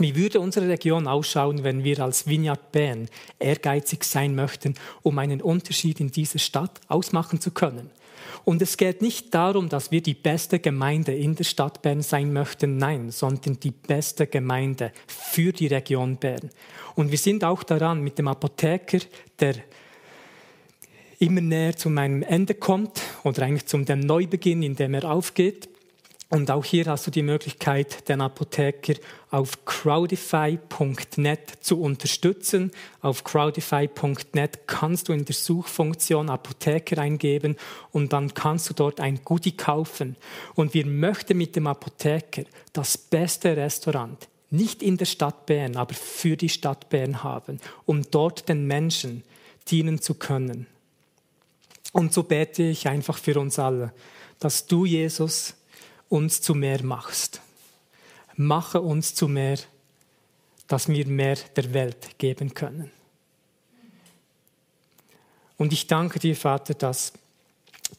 Wie 0.01 0.15
würde 0.15 0.39
unsere 0.39 0.69
Region 0.69 1.09
ausschauen, 1.09 1.65
wenn 1.65 1.83
wir 1.83 1.99
als 1.99 2.29
Vineyard 2.29 2.71
Bern 2.71 3.09
ehrgeizig 3.41 4.05
sein 4.05 4.37
möchten, 4.37 4.75
um 5.03 5.19
einen 5.19 5.43
Unterschied 5.43 5.99
in 5.99 6.13
dieser 6.13 6.39
Stadt 6.39 6.81
ausmachen 6.87 7.41
zu 7.41 7.51
können? 7.51 7.91
Und 8.45 8.63
es 8.63 8.77
geht 8.77 9.03
nicht 9.03 9.35
darum, 9.35 9.69
dass 9.69 9.91
wir 9.91 10.01
die 10.01 10.15
beste 10.15 10.61
Gemeinde 10.61 11.13
in 11.13 11.35
der 11.35 11.45
Stadt 11.45 11.83
Bern 11.83 12.03
sein 12.03 12.33
möchten, 12.33 12.77
nein, 12.77 13.11
sondern 13.11 13.59
die 13.59 13.73
beste 13.73 14.29
Gemeinde 14.29 14.93
für 15.07 15.53
die 15.53 15.67
Region 15.67 16.17
Bern. 16.17 16.51
Und 16.95 17.11
wir 17.11 17.19
sind 17.19 17.43
auch 17.43 17.65
daran 17.65 18.01
mit 18.01 18.19
dem 18.19 18.29
Apotheker, 18.29 19.01
der 19.41 19.57
immer 21.19 21.41
näher 21.41 21.77
zu 21.77 21.91
meinem 21.91 22.23
Ende 22.23 22.55
kommt 22.55 23.01
oder 23.25 23.43
eigentlich 23.43 23.67
zum 23.67 23.85
dem 23.85 24.01
Neubeginn, 24.01 24.63
in 24.63 24.77
dem 24.77 24.95
er 24.95 25.11
aufgeht. 25.11 25.69
Und 26.31 26.51
auch 26.51 26.65
hier 26.65 26.85
hast 26.87 27.07
du 27.07 27.11
die 27.11 27.23
Möglichkeit, 27.23 28.07
den 28.09 28.21
Apotheker 28.21 28.95
auf 29.31 29.65
crowdify.net 29.65 31.41
zu 31.61 31.81
unterstützen. 31.81 32.71
Auf 33.01 33.25
crowdify.net 33.25 34.67
kannst 34.67 35.09
du 35.09 35.15
in 35.15 35.25
der 35.25 35.35
Suchfunktion 35.35 36.29
Apotheker 36.29 36.99
eingeben 36.99 37.57
und 37.93 38.13
dann 38.13 38.35
kannst 38.35 38.69
du 38.69 38.75
dort 38.75 39.01
ein 39.01 39.21
Goodie 39.25 39.57
kaufen. 39.57 40.17
Und 40.55 40.75
wir 40.75 40.85
möchten 40.85 41.39
mit 41.39 41.57
dem 41.57 41.67
Apotheker 41.67 42.45
das 42.75 42.99
beste 42.99 43.57
Restaurant 43.57 44.29
nicht 44.51 44.83
in 44.83 44.97
der 44.97 45.05
Stadt 45.07 45.47
Bern, 45.47 45.77
aber 45.77 45.95
für 45.95 46.37
die 46.37 46.49
Stadt 46.49 46.89
Bern 46.89 47.23
haben, 47.23 47.61
um 47.85 48.03
dort 48.11 48.49
den 48.49 48.67
Menschen 48.67 49.23
dienen 49.71 50.01
zu 50.01 50.15
können. 50.15 50.67
Und 51.93 52.13
so 52.13 52.23
bete 52.23 52.63
ich 52.65 52.89
einfach 52.89 53.19
für 53.19 53.39
uns 53.39 53.59
alle, 53.59 53.93
dass 54.39 54.67
du, 54.67 54.85
Jesus, 54.85 55.55
uns 56.09 56.41
zu 56.41 56.55
mehr 56.55 56.83
machst. 56.83 57.41
Mache 58.37 58.81
uns 58.81 59.15
zu 59.15 59.29
mehr, 59.29 59.59
dass 60.67 60.89
wir 60.89 61.07
mehr 61.07 61.37
der 61.57 61.75
Welt 61.75 62.19
geben 62.19 62.55
können. 62.55 62.91
Und 65.57 65.73
ich 65.73 65.89
danke 65.89 66.21
dir, 66.21 66.37
Vater, 66.37 66.75
dass 66.75 67.13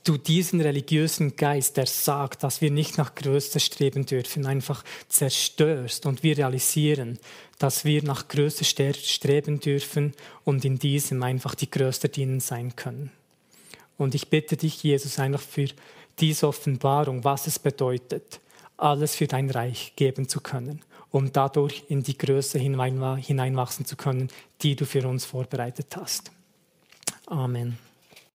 du 0.03 0.17
diesen 0.17 0.61
religiösen 0.61 1.35
Geist, 1.35 1.77
der 1.77 1.87
sagt, 1.87 2.43
dass 2.43 2.61
wir 2.61 2.71
nicht 2.71 2.97
nach 2.97 3.15
Größe 3.15 3.59
streben 3.59 4.05
dürfen, 4.05 4.45
einfach 4.45 4.83
zerstörst 5.07 6.05
und 6.05 6.23
wir 6.23 6.37
realisieren, 6.37 7.19
dass 7.57 7.85
wir 7.85 8.03
nach 8.03 8.27
Größe 8.27 8.63
streben 8.63 9.59
dürfen 9.59 10.13
und 10.45 10.63
in 10.63 10.79
diesem 10.79 11.23
einfach 11.23 11.55
die 11.55 11.69
Größte 11.69 12.07
dienen 12.07 12.39
sein 12.39 12.75
können. 12.75 13.11
Und 13.97 14.15
ich 14.15 14.29
bitte 14.29 14.55
dich, 14.55 14.81
Jesus, 14.81 15.19
einfach 15.19 15.41
für 15.41 15.67
diese 16.19 16.47
Offenbarung, 16.47 17.23
was 17.23 17.47
es 17.47 17.59
bedeutet, 17.59 18.39
alles 18.77 19.15
für 19.15 19.27
dein 19.27 19.49
Reich 19.49 19.93
geben 19.95 20.27
zu 20.27 20.41
können, 20.41 20.81
um 21.11 21.31
dadurch 21.31 21.83
in 21.89 22.03
die 22.03 22.17
Größe 22.17 22.59
hineinwachsen 22.59 23.85
zu 23.85 23.95
können, 23.95 24.29
die 24.61 24.75
du 24.75 24.85
für 24.85 25.07
uns 25.07 25.25
vorbereitet 25.25 25.95
hast. 25.95 26.31
Amen. 27.25 27.77